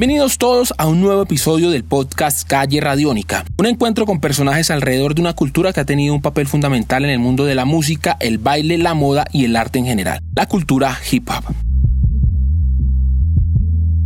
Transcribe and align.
Bienvenidos 0.00 0.38
todos 0.38 0.72
a 0.78 0.86
un 0.86 1.02
nuevo 1.02 1.20
episodio 1.20 1.68
del 1.68 1.84
podcast 1.84 2.48
Calle 2.48 2.80
Radiónica, 2.80 3.44
un 3.58 3.66
encuentro 3.66 4.06
con 4.06 4.18
personajes 4.18 4.70
alrededor 4.70 5.14
de 5.14 5.20
una 5.20 5.34
cultura 5.34 5.74
que 5.74 5.80
ha 5.80 5.84
tenido 5.84 6.14
un 6.14 6.22
papel 6.22 6.46
fundamental 6.46 7.04
en 7.04 7.10
el 7.10 7.18
mundo 7.18 7.44
de 7.44 7.54
la 7.54 7.66
música, 7.66 8.16
el 8.18 8.38
baile, 8.38 8.78
la 8.78 8.94
moda 8.94 9.26
y 9.30 9.44
el 9.44 9.54
arte 9.56 9.78
en 9.78 9.84
general, 9.84 10.22
la 10.34 10.46
cultura 10.46 10.98
hip 11.12 11.28
hop. 11.28 11.54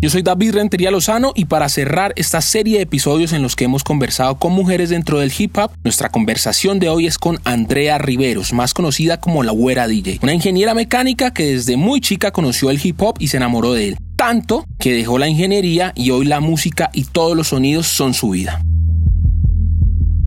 Yo 0.01 0.11
soy 0.11 0.23
David 0.23 0.55
Rentería 0.55 0.91
Lozano 0.91 1.33
y 1.37 1.45
para 1.45 1.69
cerrar 1.69 2.13
esta 2.17 2.41
serie 2.41 2.79
de 2.79 2.83
episodios 2.83 3.33
en 3.33 3.43
los 3.43 3.55
que 3.55 3.67
hemos 3.67 3.85
conversado 3.85 4.37
con 4.41 4.53
mujeres 4.53 4.91
dentro 4.91 5.21
del 5.21 5.33
hip 5.39 5.57
hop, 5.59 5.71
nuestra 5.85 6.09
conversación 6.09 6.81
de 6.81 6.89
hoy 6.89 7.07
es 7.07 7.19
con 7.19 7.39
Andrea 7.45 7.99
Riveros, 7.99 8.53
más 8.53 8.75
conocida 8.75 9.21
como 9.21 9.45
la 9.45 9.53
Güera 9.53 9.87
DJ, 9.87 10.19
una 10.25 10.35
ingeniera 10.35 10.75
mecánica 10.75 11.33
que 11.33 11.53
desde 11.53 11.77
muy 11.77 12.01
chica 12.01 12.33
conoció 12.33 12.71
el 12.71 12.85
hip 12.85 13.01
hop 13.01 13.15
y 13.21 13.29
se 13.29 13.37
enamoró 13.37 13.75
de 13.75 13.91
él, 13.91 13.99
tanto 14.17 14.67
que 14.79 14.93
dejó 14.93 15.19
la 15.19 15.29
ingeniería 15.29 15.93
y 15.95 16.11
hoy 16.11 16.27
la 16.27 16.41
música 16.41 16.91
y 16.93 17.05
todos 17.05 17.37
los 17.37 17.49
sonidos 17.49 17.87
son 17.87 18.15
su 18.15 18.31
vida. 18.31 18.63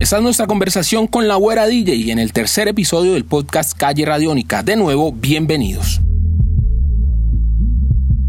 Esta 0.00 0.18
es 0.18 0.22
nuestra 0.22 0.46
conversación 0.46 1.08
con 1.08 1.26
la 1.26 1.34
Güera 1.34 1.66
DJ 1.66 2.12
en 2.12 2.18
el 2.18 2.32
tercer 2.32 2.68
episodio 2.68 3.14
del 3.14 3.24
podcast 3.24 3.76
Calle 3.76 4.04
Radiónica. 4.04 4.62
De 4.62 4.76
nuevo, 4.76 5.12
bienvenidos. 5.12 6.00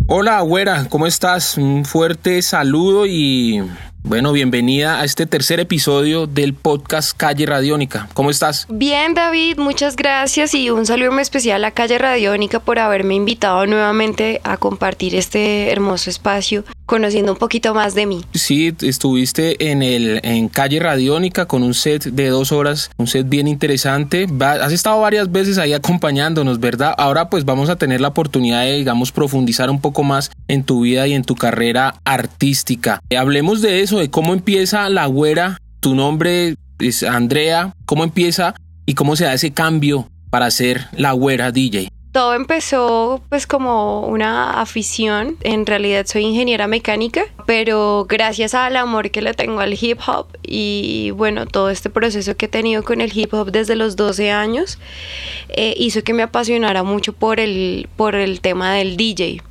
Hola, 0.07 0.41
güera, 0.41 0.88
¿cómo 0.89 1.05
estás? 1.05 1.57
Un 1.59 1.85
fuerte 1.85 2.41
saludo 2.41 3.05
y 3.05 3.61
bueno, 4.03 4.31
bienvenida 4.31 5.00
a 5.00 5.03
este 5.03 5.25
tercer 5.25 5.59
episodio 5.59 6.25
del 6.25 6.53
podcast 6.53 7.16
Calle 7.16 7.45
Radiónica. 7.45 8.09
¿Cómo 8.14 8.30
estás? 8.30 8.66
Bien, 8.69 9.14
David, 9.14 9.58
muchas 9.58 9.95
gracias 9.95 10.53
y 10.53 10.69
un 10.69 10.86
saludo 10.86 11.11
muy 11.11 11.22
especial 11.22 11.64
a 11.66 11.72
Calle 11.72 11.97
Radiónica 11.97 12.59
por 12.59 12.80
haberme 12.80 13.16
invitado 13.16 13.66
nuevamente 13.66 14.41
a 14.44 14.58
compartir 14.58 15.16
este 15.16 15.72
hermoso 15.72 16.09
espacio 16.09 16.64
conociendo 16.89 17.33
un 17.33 17.37
poquito 17.37 17.75
más 17.75 17.93
de 17.93 18.07
mí. 18.07 18.25
Sí, 18.33 18.75
estuviste 18.81 19.71
en 19.71 19.83
el 19.83 20.19
en 20.23 20.49
Calle 20.49 20.79
Radiónica 20.79 21.45
con 21.45 21.61
un 21.61 21.75
set 21.75 22.05
de 22.05 22.29
dos 22.29 22.51
horas, 22.51 22.89
un 22.97 23.05
set 23.05 23.29
bien 23.29 23.47
interesante. 23.47 24.27
Has 24.41 24.73
estado 24.73 24.99
varias 24.99 25.31
veces 25.31 25.59
ahí 25.59 25.73
acompañándonos, 25.73 26.59
¿verdad? 26.59 26.95
Ahora 26.97 27.29
pues 27.29 27.45
vamos 27.45 27.69
a 27.69 27.75
tener 27.75 28.01
la 28.01 28.07
oportunidad 28.07 28.63
de, 28.63 28.77
digamos, 28.77 29.11
profundizar 29.11 29.69
un 29.69 29.79
poco 29.79 30.01
más 30.01 30.31
en 30.47 30.63
tu 30.63 30.81
vida 30.81 31.05
y 31.05 31.13
en 31.13 31.23
tu 31.23 31.35
carrera 31.35 31.93
artística. 32.05 32.99
Hablemos 33.15 33.61
de 33.61 33.81
eso, 33.81 33.99
de 33.99 34.09
cómo 34.09 34.33
empieza 34.33 34.89
la 34.89 35.05
güera. 35.05 35.59
Tu 35.81 35.93
nombre 35.93 36.55
es 36.79 37.03
Andrea. 37.03 37.75
¿Cómo 37.85 38.03
empieza 38.03 38.55
y 38.87 38.95
cómo 38.95 39.15
se 39.15 39.25
da 39.25 39.35
ese 39.35 39.51
cambio 39.51 40.09
para 40.31 40.49
ser 40.49 40.87
la 40.93 41.11
güera 41.11 41.51
DJ? 41.51 41.91
Todo 42.11 42.33
empezó 42.33 43.21
pues 43.29 43.45
como 43.45 44.07
una 44.07 44.61
afición, 44.61 45.38
en 45.41 45.67
realidad 45.67 46.07
soy 46.07 46.23
ingeniera 46.23 46.67
mecánica, 46.67 47.25
pero 47.45 48.07
gracias 48.09 48.55
al 48.55 48.77
amor 48.77 49.11
que 49.11 49.21
le 49.21 49.35
tengo 49.35 49.59
al 49.59 49.77
hip 49.79 49.99
hop 50.07 50.25
y 50.41 51.11
bueno, 51.11 51.45
todo 51.45 51.69
este 51.69 51.91
proceso 51.91 52.35
que 52.35 52.47
he 52.47 52.49
tenido 52.49 52.83
con 52.83 53.01
el 53.01 53.16
hip 53.16 53.31
hop 53.35 53.51
desde 53.51 53.75
los 53.75 53.95
12 53.95 54.31
años, 54.31 54.79
eh, 55.49 55.75
hizo 55.77 56.03
que 56.03 56.13
me 56.13 56.23
apasionara 56.23 56.81
mucho 56.81 57.13
por 57.13 57.39
el, 57.39 57.88
por 57.95 58.16
el 58.16 58.41
tema 58.41 58.73
del 58.73 58.97
DJ. 58.97 59.44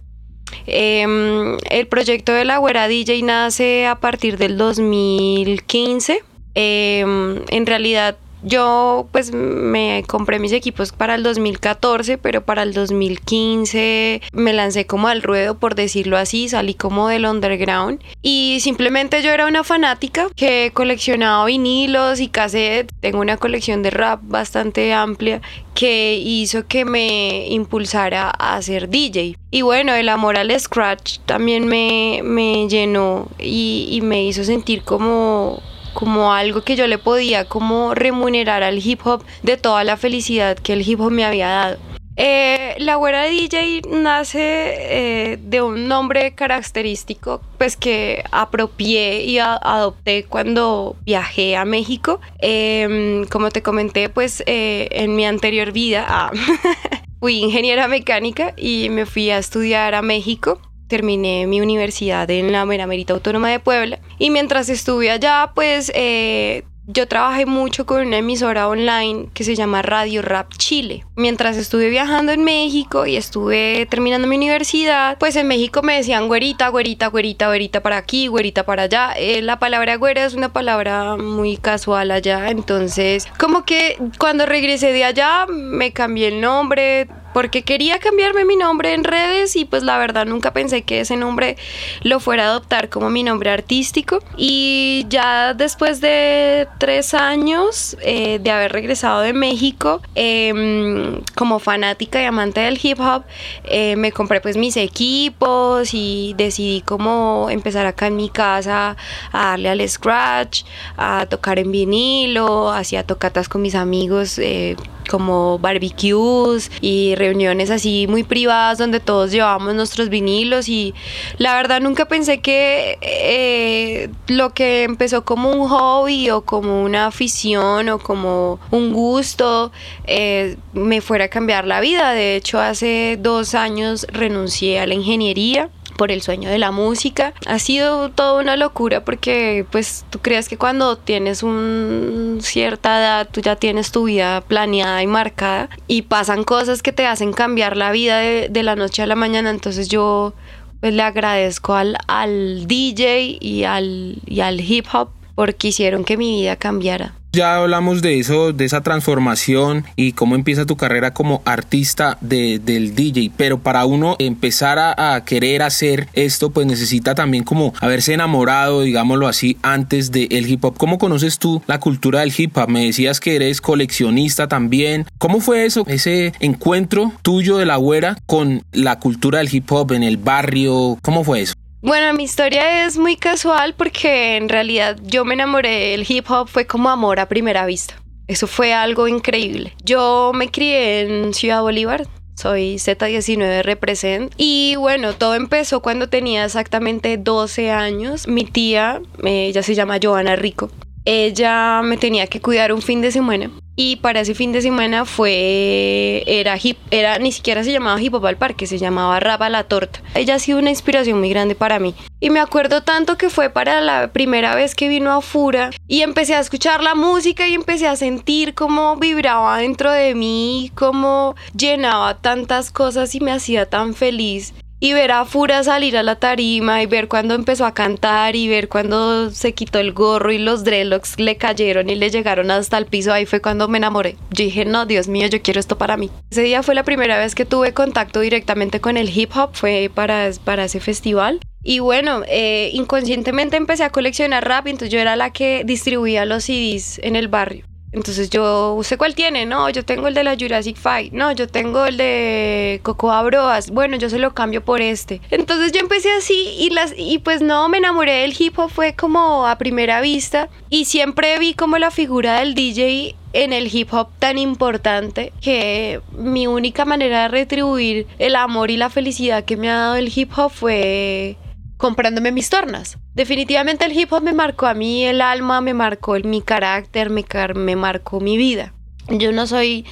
Em, 0.66 1.58
el 1.70 1.86
proyecto 1.86 2.32
de 2.32 2.44
la 2.44 2.58
Güera 2.58 2.88
DJ 2.88 3.22
nace 3.22 3.86
a 3.86 3.96
partir 3.96 4.36
del 4.36 4.56
2015. 4.58 6.24
Em, 6.54 7.42
en 7.50 7.66
realidad 7.66 8.16
yo 8.42 9.08
pues 9.12 9.32
me 9.32 10.04
compré 10.06 10.38
mis 10.38 10.52
equipos 10.52 10.92
para 10.92 11.14
el 11.14 11.22
2014, 11.22 12.18
pero 12.18 12.42
para 12.42 12.62
el 12.62 12.72
2015 12.72 14.22
me 14.32 14.52
lancé 14.52 14.86
como 14.86 15.08
al 15.08 15.22
ruedo, 15.22 15.58
por 15.58 15.74
decirlo 15.74 16.16
así, 16.16 16.48
salí 16.48 16.74
como 16.74 17.08
del 17.08 17.26
underground 17.26 18.00
y 18.22 18.58
simplemente 18.60 19.22
yo 19.22 19.30
era 19.30 19.46
una 19.46 19.64
fanática 19.64 20.28
que 20.36 20.70
coleccionaba 20.74 21.44
vinilos 21.46 22.20
y 22.20 22.28
cassettes. 22.28 22.94
Tengo 23.00 23.20
una 23.20 23.36
colección 23.36 23.82
de 23.82 23.90
rap 23.90 24.20
bastante 24.22 24.92
amplia 24.92 25.40
que 25.74 26.16
hizo 26.16 26.66
que 26.66 26.84
me 26.84 27.46
impulsara 27.48 28.30
a 28.30 28.60
ser 28.62 28.88
DJ. 28.88 29.36
Y 29.50 29.62
bueno, 29.62 29.94
el 29.94 30.08
amor 30.08 30.36
al 30.36 30.58
scratch 30.58 31.18
también 31.24 31.66
me, 31.66 32.20
me 32.24 32.68
llenó 32.68 33.28
y, 33.38 33.88
y 33.90 34.00
me 34.00 34.24
hizo 34.24 34.44
sentir 34.44 34.82
como 34.82 35.62
como 35.98 36.32
algo 36.32 36.62
que 36.62 36.76
yo 36.76 36.86
le 36.86 36.96
podía 36.96 37.46
como 37.46 37.92
remunerar 37.92 38.62
al 38.62 38.78
hip 38.78 39.04
hop 39.04 39.24
de 39.42 39.56
toda 39.56 39.82
la 39.82 39.96
felicidad 39.96 40.56
que 40.56 40.74
el 40.74 40.88
hip 40.88 41.00
hop 41.00 41.10
me 41.10 41.24
había 41.24 41.48
dado. 41.48 41.78
Eh, 42.14 42.76
la 42.78 42.94
güera 42.94 43.24
DJ 43.24 43.82
nace 43.90 44.38
eh, 44.42 45.38
de 45.42 45.60
un 45.60 45.88
nombre 45.88 46.36
característico 46.36 47.40
pues 47.58 47.76
que 47.76 48.22
apropié 48.30 49.24
y 49.24 49.40
adopté 49.40 50.22
cuando 50.22 50.94
viajé 51.04 51.56
a 51.56 51.64
México. 51.64 52.20
Em, 52.38 53.24
como 53.26 53.50
te 53.50 53.62
comenté 53.62 54.08
pues 54.08 54.44
eh, 54.46 54.86
en 54.92 55.16
mi 55.16 55.26
anterior 55.26 55.72
vida 55.72 56.06
ah, 56.08 56.30
fui 57.18 57.38
ingeniera 57.38 57.88
mecánica 57.88 58.54
y 58.56 58.88
me 58.90 59.04
fui 59.04 59.30
a 59.30 59.38
estudiar 59.38 59.96
a 59.96 60.02
México 60.02 60.60
terminé 60.88 61.46
mi 61.46 61.60
universidad 61.60 62.28
en 62.30 62.50
la 62.50 62.64
Meramerita 62.64 63.12
Autónoma 63.12 63.50
de 63.50 63.60
Puebla 63.60 64.00
y 64.18 64.30
mientras 64.30 64.68
estuve 64.68 65.10
allá 65.10 65.52
pues 65.54 65.92
eh, 65.94 66.64
yo 66.90 67.06
trabajé 67.06 67.44
mucho 67.44 67.84
con 67.84 68.06
una 68.06 68.16
emisora 68.16 68.66
online 68.66 69.28
que 69.34 69.44
se 69.44 69.54
llama 69.54 69.82
Radio 69.82 70.22
Rap 70.22 70.54
Chile. 70.56 71.04
Mientras 71.16 71.58
estuve 71.58 71.90
viajando 71.90 72.32
en 72.32 72.42
México 72.42 73.04
y 73.04 73.16
estuve 73.16 73.86
terminando 73.90 74.26
mi 74.26 74.36
universidad, 74.36 75.18
pues 75.18 75.36
en 75.36 75.48
México 75.48 75.82
me 75.82 75.96
decían 75.96 76.28
güerita, 76.28 76.68
güerita, 76.68 77.08
güerita, 77.08 77.48
güerita 77.48 77.82
para 77.82 77.98
aquí, 77.98 78.28
güerita 78.28 78.64
para 78.64 78.84
allá. 78.84 79.12
Eh, 79.18 79.42
la 79.42 79.58
palabra 79.58 79.96
güera 79.96 80.24
es 80.24 80.32
una 80.32 80.50
palabra 80.50 81.18
muy 81.18 81.58
casual 81.58 82.10
allá, 82.10 82.48
entonces 82.48 83.28
como 83.38 83.66
que 83.66 83.98
cuando 84.18 84.46
regresé 84.46 84.94
de 84.94 85.04
allá 85.04 85.44
me 85.46 85.92
cambié 85.92 86.28
el 86.28 86.40
nombre, 86.40 87.06
porque 87.38 87.62
quería 87.62 88.00
cambiarme 88.00 88.44
mi 88.44 88.56
nombre 88.56 88.94
en 88.94 89.04
redes 89.04 89.54
y 89.54 89.64
pues 89.64 89.84
la 89.84 89.96
verdad 89.96 90.26
nunca 90.26 90.52
pensé 90.52 90.82
que 90.82 91.02
ese 91.02 91.16
nombre 91.16 91.56
lo 92.02 92.18
fuera 92.18 92.46
a 92.46 92.48
adoptar 92.48 92.88
como 92.88 93.10
mi 93.10 93.22
nombre 93.22 93.48
artístico. 93.48 94.18
Y 94.36 95.06
ya 95.08 95.54
después 95.54 96.00
de 96.00 96.66
tres 96.78 97.14
años 97.14 97.96
eh, 98.00 98.40
de 98.40 98.50
haber 98.50 98.72
regresado 98.72 99.20
de 99.20 99.34
México 99.34 100.02
em, 100.16 101.20
como 101.36 101.60
fanática 101.60 102.20
y 102.20 102.24
amante 102.24 102.58
del 102.58 102.76
hip 102.82 102.98
hop, 102.98 103.22
eh, 103.62 103.94
me 103.94 104.10
compré 104.10 104.40
pues 104.40 104.56
mis 104.56 104.76
equipos 104.76 105.94
y 105.94 106.34
decidí 106.36 106.80
como 106.80 107.46
empezar 107.50 107.86
acá 107.86 108.08
en 108.08 108.16
mi 108.16 108.30
casa 108.30 108.96
a 109.30 109.50
darle 109.50 109.68
al 109.68 109.88
scratch, 109.88 110.64
a 110.96 111.26
tocar 111.26 111.60
en 111.60 111.70
vinilo, 111.70 112.72
hacía 112.72 113.04
tocatas 113.04 113.48
con 113.48 113.62
mis 113.62 113.76
amigos 113.76 114.40
eh, 114.40 114.74
como 115.08 115.58
barbecues 115.58 116.70
y 116.80 117.14
reuniones 117.16 117.70
así 117.70 118.06
muy 118.08 118.22
privadas 118.22 118.78
donde 118.78 119.00
todos 119.00 119.32
llevábamos 119.32 119.74
nuestros 119.74 120.08
vinilos 120.08 120.68
y 120.68 120.94
la 121.38 121.54
verdad 121.54 121.80
nunca 121.80 122.06
pensé 122.06 122.40
que 122.40 122.98
eh, 123.00 124.10
lo 124.28 124.50
que 124.50 124.84
empezó 124.84 125.24
como 125.24 125.50
un 125.50 125.68
hobby 125.68 126.30
o 126.30 126.42
como 126.42 126.82
una 126.82 127.06
afición 127.06 127.88
o 127.88 127.98
como 127.98 128.60
un 128.70 128.92
gusto 128.92 129.72
eh, 130.04 130.56
me 130.72 131.00
fuera 131.00 131.26
a 131.26 131.28
cambiar 131.28 131.66
la 131.66 131.80
vida. 131.80 132.12
De 132.12 132.36
hecho 132.36 132.60
hace 132.60 133.18
dos 133.20 133.54
años 133.54 134.06
renuncié 134.10 134.80
a 134.80 134.86
la 134.86 134.94
ingeniería 134.94 135.70
por 135.98 136.10
el 136.10 136.22
sueño 136.22 136.48
de 136.48 136.56
la 136.56 136.70
música. 136.70 137.34
Ha 137.46 137.58
sido 137.58 138.08
toda 138.08 138.40
una 138.40 138.56
locura 138.56 139.04
porque 139.04 139.66
pues 139.70 140.06
tú 140.08 140.20
crees 140.20 140.48
que 140.48 140.56
cuando 140.56 140.96
tienes 140.96 141.42
un 141.42 142.38
cierta 142.40 142.98
edad 142.98 143.28
tú 143.30 143.42
ya 143.42 143.56
tienes 143.56 143.90
tu 143.90 144.04
vida 144.04 144.40
planeada 144.40 145.02
y 145.02 145.06
marcada 145.06 145.68
y 145.88 146.02
pasan 146.02 146.44
cosas 146.44 146.80
que 146.80 146.92
te 146.92 147.04
hacen 147.04 147.32
cambiar 147.32 147.76
la 147.76 147.90
vida 147.90 148.18
de, 148.18 148.62
la 148.62 148.76
noche 148.76 149.02
a 149.02 149.06
la 149.06 149.16
mañana. 149.16 149.50
Entonces 149.50 149.88
yo 149.88 150.32
pues 150.80 150.94
le 150.94 151.02
agradezco 151.02 151.74
al, 151.74 151.98
al 152.06 152.68
DJ 152.68 153.38
y 153.40 153.64
al, 153.64 154.22
y 154.24 154.40
al 154.40 154.60
hip 154.60 154.86
hop 154.92 155.10
porque 155.34 155.68
hicieron 155.68 156.04
que 156.04 156.16
mi 156.16 156.40
vida 156.40 156.56
cambiara. 156.56 157.17
Ya 157.32 157.56
hablamos 157.56 158.00
de 158.00 158.18
eso, 158.18 158.54
de 158.54 158.64
esa 158.64 158.80
transformación 158.80 159.84
y 159.96 160.12
cómo 160.12 160.34
empieza 160.34 160.64
tu 160.64 160.76
carrera 160.76 161.12
como 161.12 161.42
artista 161.44 162.16
de, 162.22 162.58
del 162.58 162.94
DJ, 162.94 163.30
pero 163.36 163.58
para 163.58 163.84
uno 163.84 164.16
empezar 164.18 164.78
a, 164.78 165.24
querer 165.24 165.62
hacer 165.62 166.08
esto, 166.14 166.50
pues 166.50 166.66
necesita 166.66 167.14
también 167.14 167.44
como 167.44 167.74
haberse 167.80 168.14
enamorado, 168.14 168.80
digámoslo 168.82 169.28
así, 169.28 169.58
antes 169.62 170.10
del 170.10 170.48
hip 170.48 170.64
hop. 170.64 170.78
¿Cómo 170.78 170.96
conoces 170.96 171.38
tú 171.38 171.62
la 171.66 171.80
cultura 171.80 172.20
del 172.20 172.32
hip 172.36 172.56
hop? 172.56 172.68
Me 172.68 172.86
decías 172.86 173.20
que 173.20 173.36
eres 173.36 173.60
coleccionista 173.60 174.48
también. 174.48 175.04
¿Cómo 175.18 175.40
fue 175.40 175.66
eso, 175.66 175.84
ese 175.86 176.32
encuentro 176.40 177.12
tuyo 177.20 177.58
de 177.58 177.66
la 177.66 177.76
güera 177.76 178.16
con 178.26 178.62
la 178.72 178.98
cultura 178.98 179.38
del 179.38 179.54
hip 179.54 179.70
hop 179.70 179.92
en 179.92 180.02
el 180.02 180.16
barrio? 180.16 180.98
¿Cómo 181.02 181.24
fue 181.24 181.42
eso? 181.42 181.54
Bueno, 181.80 182.12
mi 182.12 182.24
historia 182.24 182.86
es 182.86 182.98
muy 182.98 183.16
casual 183.16 183.72
porque 183.74 184.36
en 184.36 184.48
realidad 184.48 184.98
yo 185.04 185.24
me 185.24 185.34
enamoré 185.34 185.90
del 185.90 186.04
hip 186.08 186.28
hop 186.28 186.48
fue 186.48 186.66
como 186.66 186.88
amor 186.88 187.20
a 187.20 187.28
primera 187.28 187.66
vista. 187.66 187.94
Eso 188.26 188.48
fue 188.48 188.74
algo 188.74 189.06
increíble. 189.06 189.74
Yo 189.84 190.32
me 190.34 190.50
crié 190.50 191.02
en 191.02 191.32
Ciudad 191.34 191.62
Bolívar, 191.62 192.04
soy 192.34 192.74
Z19 192.74 193.62
Represent. 193.62 194.32
Y 194.36 194.74
bueno, 194.76 195.12
todo 195.12 195.36
empezó 195.36 195.80
cuando 195.80 196.08
tenía 196.08 196.44
exactamente 196.44 197.16
12 197.16 197.70
años. 197.70 198.26
Mi 198.26 198.44
tía, 198.44 199.00
eh, 199.22 199.46
ella 199.46 199.62
se 199.62 199.76
llama 199.76 200.00
Joana 200.02 200.34
Rico, 200.34 200.72
ella 201.08 201.80
me 201.82 201.96
tenía 201.96 202.26
que 202.26 202.40
cuidar 202.40 202.70
un 202.70 202.82
fin 202.82 203.00
de 203.00 203.10
semana 203.10 203.50
y 203.76 203.96
para 203.96 204.20
ese 204.20 204.34
fin 204.34 204.52
de 204.52 204.60
semana 204.60 205.06
fue 205.06 206.22
era 206.26 206.58
hip 206.62 206.76
era 206.90 207.18
ni 207.18 207.32
siquiera 207.32 207.64
se 207.64 207.72
llamaba 207.72 207.98
hip 208.02 208.12
hop 208.12 208.26
al 208.26 208.36
parque 208.36 208.66
se 208.66 208.76
llamaba 208.76 209.18
rapa 209.18 209.48
la 209.48 209.64
torta. 209.64 210.02
Ella 210.14 210.34
ha 210.34 210.38
sido 210.38 210.58
una 210.58 210.68
inspiración 210.68 211.18
muy 211.20 211.30
grande 211.30 211.54
para 211.54 211.78
mí. 211.78 211.94
Y 212.20 212.28
me 212.28 212.40
acuerdo 212.40 212.82
tanto 212.82 213.16
que 213.16 213.30
fue 213.30 213.48
para 213.48 213.80
la 213.80 214.12
primera 214.12 214.54
vez 214.54 214.74
que 214.74 214.88
vino 214.88 215.12
a 215.12 215.22
Fura 215.22 215.70
y 215.86 216.02
empecé 216.02 216.34
a 216.34 216.40
escuchar 216.40 216.82
la 216.82 216.94
música 216.94 217.48
y 217.48 217.54
empecé 217.54 217.86
a 217.86 217.96
sentir 217.96 218.54
cómo 218.54 218.96
vibraba 218.96 219.58
dentro 219.58 219.92
de 219.92 220.14
mí 220.14 220.72
cómo 220.74 221.36
llenaba 221.56 222.18
tantas 222.18 222.70
cosas 222.70 223.14
y 223.14 223.20
me 223.20 223.32
hacía 223.32 223.64
tan 223.66 223.94
feliz 223.94 224.52
y 224.80 224.92
ver 224.92 225.10
a 225.10 225.24
Fura 225.24 225.62
salir 225.64 225.96
a 225.96 226.02
la 226.02 226.16
tarima 226.16 226.82
y 226.82 226.86
ver 226.86 227.08
cuando 227.08 227.34
empezó 227.34 227.66
a 227.66 227.74
cantar 227.74 228.36
y 228.36 228.48
ver 228.48 228.68
cuando 228.68 229.30
se 229.30 229.52
quitó 229.54 229.78
el 229.78 229.92
gorro 229.92 230.32
y 230.32 230.38
los 230.38 230.64
dreadlocks 230.64 231.18
le 231.18 231.36
cayeron 231.36 231.90
y 231.90 231.96
le 231.96 232.10
llegaron 232.10 232.50
hasta 232.50 232.78
el 232.78 232.86
piso, 232.86 233.12
ahí 233.12 233.26
fue 233.26 233.40
cuando 233.40 233.68
me 233.68 233.78
enamoré. 233.78 234.16
Yo 234.30 234.44
dije, 234.44 234.64
no, 234.64 234.86
Dios 234.86 235.08
mío, 235.08 235.26
yo 235.26 235.42
quiero 235.42 235.60
esto 235.60 235.78
para 235.78 235.96
mí. 235.96 236.10
Ese 236.30 236.42
día 236.42 236.62
fue 236.62 236.74
la 236.74 236.84
primera 236.84 237.18
vez 237.18 237.34
que 237.34 237.44
tuve 237.44 237.74
contacto 237.74 238.20
directamente 238.20 238.80
con 238.80 238.96
el 238.96 239.16
hip 239.16 239.30
hop, 239.36 239.50
fue 239.52 239.90
para, 239.92 240.30
para 240.44 240.64
ese 240.64 240.80
festival. 240.80 241.40
Y 241.62 241.80
bueno, 241.80 242.22
eh, 242.28 242.70
inconscientemente 242.72 243.56
empecé 243.56 243.84
a 243.84 243.90
coleccionar 243.90 244.46
rap, 244.46 244.68
entonces 244.68 244.90
yo 244.90 245.00
era 245.00 245.16
la 245.16 245.32
que 245.32 245.64
distribuía 245.64 246.24
los 246.24 246.44
CDs 246.44 247.00
en 247.02 247.16
el 247.16 247.28
barrio. 247.28 247.67
Entonces 247.92 248.28
yo, 248.28 248.74
¿usted 248.74 248.98
cuál 248.98 249.14
tiene? 249.14 249.46
No, 249.46 249.70
yo 249.70 249.84
tengo 249.84 250.08
el 250.08 250.14
de 250.14 250.24
la 250.24 250.36
Jurassic 250.38 250.76
Fight. 250.76 251.12
No, 251.12 251.32
yo 251.32 251.48
tengo 251.48 251.86
el 251.86 251.96
de 251.96 252.80
Cocoa 252.82 253.22
Broas. 253.22 253.70
Bueno, 253.70 253.96
yo 253.96 254.10
se 254.10 254.18
lo 254.18 254.34
cambio 254.34 254.64
por 254.64 254.82
este. 254.82 255.20
Entonces 255.30 255.72
yo 255.72 255.80
empecé 255.80 256.10
así 256.12 256.54
y 256.58 256.70
las 256.70 256.92
y 256.96 257.18
pues 257.18 257.40
no 257.40 257.68
me 257.68 257.78
enamoré 257.78 258.22
del 258.22 258.34
hip 258.38 258.58
hop 258.58 258.70
fue 258.70 258.94
como 258.94 259.46
a 259.46 259.56
primera 259.56 260.00
vista 260.00 260.48
y 260.68 260.84
siempre 260.84 261.38
vi 261.38 261.54
como 261.54 261.78
la 261.78 261.90
figura 261.90 262.40
del 262.40 262.54
DJ 262.54 263.16
en 263.32 263.52
el 263.52 263.74
hip 263.74 263.92
hop 263.92 264.08
tan 264.18 264.38
importante 264.38 265.32
que 265.40 266.00
mi 266.12 266.46
única 266.46 266.84
manera 266.84 267.22
de 267.22 267.28
retribuir 267.28 268.06
el 268.18 268.36
amor 268.36 268.70
y 268.70 268.76
la 268.76 268.90
felicidad 268.90 269.44
que 269.44 269.56
me 269.56 269.70
ha 269.70 269.76
dado 269.76 269.96
el 269.96 270.12
hip 270.14 270.30
hop 270.36 270.50
fue 270.50 271.36
comprándome 271.78 272.32
mis 272.32 272.50
tornas. 272.50 272.98
Definitivamente 273.14 273.86
el 273.86 273.98
hip 273.98 274.12
hop 274.12 274.22
me 274.22 274.34
marcó 274.34 274.66
a 274.66 274.74
mí 274.74 275.04
el 275.04 275.22
alma, 275.22 275.62
me 275.62 275.72
marcó 275.72 276.18
mi 276.22 276.42
carácter, 276.42 277.08
me, 277.08 277.24
me 277.54 277.76
marcó 277.76 278.20
mi 278.20 278.36
vida. 278.36 278.74
Yo 279.08 279.32
no 279.32 279.46
soy 279.46 279.86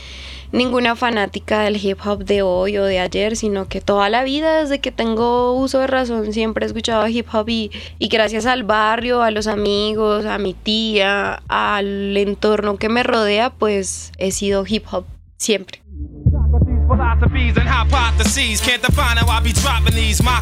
ninguna 0.52 0.94
fanática 0.96 1.60
del 1.60 1.82
hip 1.82 1.98
hop 2.04 2.24
de 2.24 2.42
hoy 2.42 2.76
o 2.76 2.84
de 2.84 2.98
ayer, 2.98 3.36
sino 3.36 3.68
que 3.68 3.80
toda 3.80 4.10
la 4.10 4.24
vida, 4.24 4.60
desde 4.60 4.80
que 4.80 4.92
tengo 4.92 5.54
uso 5.54 5.78
de 5.78 5.86
razón, 5.86 6.32
siempre 6.32 6.66
he 6.66 6.68
escuchado 6.68 7.06
hip 7.08 7.26
hop 7.32 7.48
y, 7.48 7.70
y, 7.98 8.08
gracias 8.08 8.46
al 8.46 8.64
barrio, 8.64 9.22
a 9.22 9.30
los 9.30 9.46
amigos, 9.46 10.26
a 10.26 10.38
mi 10.38 10.54
tía, 10.54 11.42
al 11.48 12.16
entorno 12.16 12.76
que 12.76 12.88
me 12.88 13.02
rodea, 13.02 13.50
pues 13.50 14.12
he 14.18 14.32
sido 14.32 14.64
hip 14.66 14.84
hop 14.90 15.06
siempre. 15.38 15.82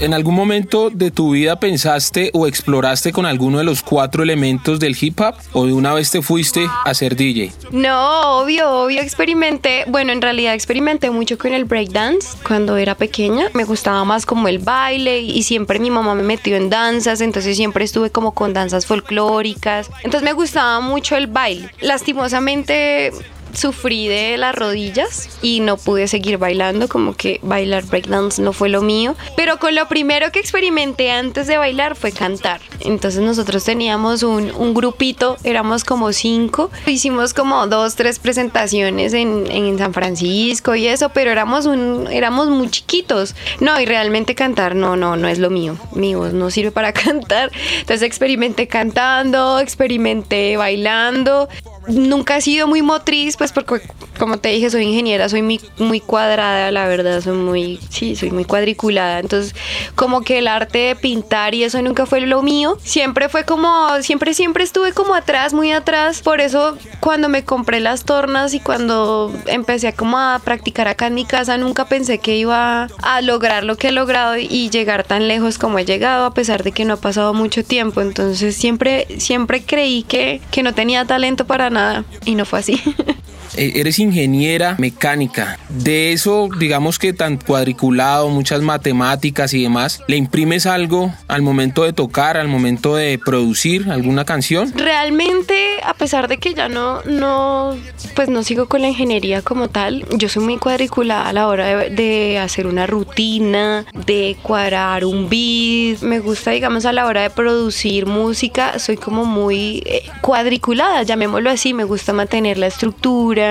¿En 0.00 0.12
algún 0.12 0.34
momento 0.34 0.90
de 0.90 1.10
tu 1.10 1.30
vida 1.30 1.58
pensaste 1.60 2.30
o 2.34 2.46
exploraste 2.46 3.12
con 3.12 3.26
alguno 3.26 3.58
de 3.58 3.64
los 3.64 3.82
cuatro 3.82 4.22
elementos 4.22 4.80
del 4.80 4.96
hip 5.00 5.20
hop 5.20 5.34
o 5.52 5.66
de 5.66 5.72
una 5.72 5.94
vez 5.94 6.10
te 6.10 6.20
fuiste 6.22 6.66
a 6.84 6.94
ser 6.94 7.16
DJ? 7.16 7.52
No, 7.70 8.40
obvio, 8.40 8.70
obvio, 8.70 9.00
experimenté, 9.00 9.84
bueno, 9.86 10.12
en 10.12 10.20
realidad 10.20 10.54
experimenté 10.54 11.10
mucho 11.10 11.38
con 11.38 11.52
el 11.52 11.64
breakdance 11.64 12.36
cuando 12.46 12.76
era 12.76 12.94
pequeña, 12.94 13.48
me 13.54 13.64
gustaba 13.64 14.04
más 14.04 14.26
como 14.26 14.48
el 14.48 14.58
baile 14.58 15.20
y 15.20 15.42
siempre 15.42 15.78
mi 15.78 15.90
mamá 15.90 16.14
me 16.14 16.22
metió 16.22 16.56
en 16.56 16.70
danzas, 16.70 17.20
entonces 17.20 17.56
siempre 17.56 17.84
estuve 17.84 18.10
como 18.10 18.32
con 18.32 18.52
danzas 18.52 18.86
folclóricas, 18.86 19.90
entonces 20.02 20.22
me 20.22 20.32
gustaba 20.32 20.80
mucho 20.80 21.16
el 21.16 21.28
baile. 21.28 21.70
Lastimosamente 21.80 23.12
sufrí 23.56 24.08
de 24.08 24.36
las 24.36 24.54
rodillas 24.54 25.28
y 25.42 25.60
no 25.60 25.76
pude 25.76 26.08
seguir 26.08 26.38
bailando, 26.38 26.88
como 26.88 27.14
que 27.14 27.40
bailar 27.42 27.84
breakdance 27.84 28.40
no 28.40 28.52
fue 28.52 28.68
lo 28.68 28.82
mío. 28.82 29.14
Pero 29.36 29.58
con 29.58 29.74
lo 29.74 29.88
primero 29.88 30.30
que 30.32 30.40
experimenté 30.40 31.10
antes 31.10 31.46
de 31.46 31.58
bailar 31.58 31.96
fue 31.96 32.12
cantar. 32.12 32.60
Entonces 32.80 33.20
nosotros 33.20 33.64
teníamos 33.64 34.22
un, 34.22 34.52
un 34.54 34.74
grupito, 34.74 35.36
éramos 35.44 35.84
como 35.84 36.12
cinco, 36.12 36.70
hicimos 36.86 37.34
como 37.34 37.66
dos, 37.66 37.94
tres 37.96 38.18
presentaciones 38.18 39.12
en, 39.12 39.50
en, 39.50 39.78
San 39.78 39.92
Francisco 39.92 40.74
y 40.74 40.86
eso, 40.86 41.08
pero 41.08 41.30
éramos, 41.30 41.66
un, 41.66 42.08
éramos 42.10 42.48
muy 42.48 42.68
chiquitos. 42.70 43.34
No, 43.60 43.80
y 43.80 43.86
realmente 43.86 44.34
cantar 44.34 44.74
no, 44.74 44.96
no, 44.96 45.16
no 45.16 45.28
es 45.28 45.38
lo 45.38 45.50
mío. 45.50 45.76
Mi 45.92 46.14
voz 46.14 46.32
no 46.32 46.50
sirve 46.50 46.70
para 46.70 46.92
cantar. 46.92 47.50
Entonces 47.80 48.02
experimenté 48.02 48.68
cantando, 48.68 49.58
experimenté 49.58 50.56
bailando 50.56 51.48
nunca 51.88 52.36
he 52.36 52.40
sido 52.40 52.66
muy 52.66 52.82
motriz, 52.82 53.36
pues 53.36 53.52
porque 53.52 53.80
como 54.18 54.38
te 54.38 54.50
dije, 54.50 54.70
soy 54.70 54.84
ingeniera, 54.84 55.28
soy 55.28 55.42
muy, 55.42 56.00
cuadrada, 56.00 56.70
la 56.70 56.86
verdad, 56.86 57.20
soy 57.20 57.36
muy, 57.36 57.80
sí, 57.90 58.16
soy 58.16 58.30
muy 58.30 58.44
cuadriculada. 58.44 59.18
Entonces, 59.18 59.54
como 59.94 60.22
que 60.22 60.38
el 60.38 60.48
arte 60.48 60.78
de 60.78 60.96
pintar 60.96 61.54
y 61.54 61.64
eso 61.64 61.80
nunca 61.82 62.06
fue 62.06 62.20
lo 62.20 62.42
mío. 62.42 62.78
Siempre 62.82 63.28
fue 63.28 63.44
como, 63.44 64.02
siempre, 64.02 64.34
siempre 64.34 64.64
estuve 64.64 64.92
como 64.92 65.14
atrás, 65.14 65.52
muy 65.52 65.72
atrás. 65.72 66.22
Por 66.22 66.40
eso, 66.40 66.76
cuando 67.00 67.28
me 67.28 67.44
compré 67.44 67.80
las 67.80 68.04
tornas 68.04 68.54
y 68.54 68.60
cuando 68.60 69.32
empecé 69.46 69.92
como 69.92 70.18
a 70.18 70.40
practicar 70.44 70.88
acá 70.88 71.08
en 71.08 71.14
mi 71.14 71.24
casa, 71.24 71.58
nunca 71.58 71.86
pensé 71.86 72.18
que 72.18 72.36
iba 72.36 72.88
a 73.02 73.20
lograr 73.20 73.64
lo 73.64 73.76
que 73.76 73.88
he 73.88 73.92
logrado 73.92 74.36
y 74.36 74.70
llegar 74.70 75.04
tan 75.04 75.28
lejos 75.28 75.58
como 75.58 75.78
he 75.78 75.84
llegado, 75.84 76.26
a 76.26 76.34
pesar 76.34 76.62
de 76.62 76.72
que 76.72 76.84
no 76.84 76.94
ha 76.94 76.98
pasado 76.98 77.34
mucho 77.34 77.64
tiempo. 77.64 78.00
Entonces, 78.00 78.56
siempre, 78.56 79.06
siempre 79.18 79.62
creí 79.64 80.02
que, 80.04 80.40
que 80.50 80.62
no 80.62 80.72
tenía 80.72 81.04
talento 81.04 81.46
para 81.46 81.70
nada 81.74 82.04
y 82.24 82.34
no 82.34 82.44
fue 82.44 82.60
así. 82.60 82.80
Eh, 83.56 83.72
eres 83.76 83.98
ingeniera 83.98 84.76
mecánica. 84.78 85.58
De 85.68 86.12
eso, 86.12 86.48
digamos 86.58 86.98
que 86.98 87.12
tan 87.12 87.36
cuadriculado, 87.36 88.28
muchas 88.28 88.62
matemáticas 88.62 89.54
y 89.54 89.62
demás, 89.62 90.02
¿le 90.08 90.16
imprimes 90.16 90.66
algo 90.66 91.12
al 91.28 91.42
momento 91.42 91.84
de 91.84 91.92
tocar, 91.92 92.36
al 92.36 92.48
momento 92.48 92.96
de 92.96 93.18
producir 93.18 93.90
alguna 93.90 94.24
canción? 94.24 94.72
Realmente, 94.74 95.54
a 95.84 95.94
pesar 95.94 96.28
de 96.28 96.38
que 96.38 96.54
ya 96.54 96.68
no, 96.68 97.02
no, 97.02 97.76
pues 98.14 98.28
no 98.28 98.42
sigo 98.42 98.66
con 98.66 98.82
la 98.82 98.88
ingeniería 98.88 99.42
como 99.42 99.68
tal, 99.68 100.04
yo 100.16 100.28
soy 100.28 100.44
muy 100.44 100.58
cuadriculada 100.58 101.28
a 101.28 101.32
la 101.32 101.48
hora 101.48 101.88
de, 101.88 102.38
hacer 102.38 102.66
una 102.66 102.86
rutina, 102.86 103.86
de 104.06 104.36
cuadrar 104.42 105.04
un 105.04 105.28
beat. 105.28 106.02
Me 106.02 106.20
gusta, 106.20 106.50
digamos, 106.50 106.84
a 106.84 106.92
la 106.92 107.06
hora 107.06 107.22
de 107.22 107.30
producir 107.30 108.06
música, 108.06 108.78
soy 108.78 108.96
como 108.96 109.24
muy 109.24 109.82
eh, 109.86 110.02
cuadriculada, 110.20 111.02
llamémoslo 111.02 111.50
así, 111.50 111.74
me 111.74 111.84
gusta 111.84 112.12
mantener 112.12 112.58
la 112.58 112.66
estructura 112.66 113.43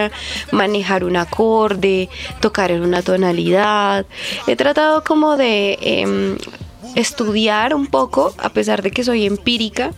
manejar 0.51 1.03
un 1.03 1.15
acorde, 1.15 2.09
tocar 2.39 2.71
en 2.71 2.81
una 2.81 3.01
tonalidad. 3.01 4.05
He 4.47 4.55
tratado 4.55 5.03
como 5.03 5.37
de 5.37 5.77
em, 5.81 6.37
estudiar 6.95 7.73
un 7.73 7.87
poco, 7.87 8.33
a 8.37 8.49
pesar 8.49 8.81
de 8.81 8.91
que 8.91 9.03
soy 9.03 9.25
empírica, 9.25 9.91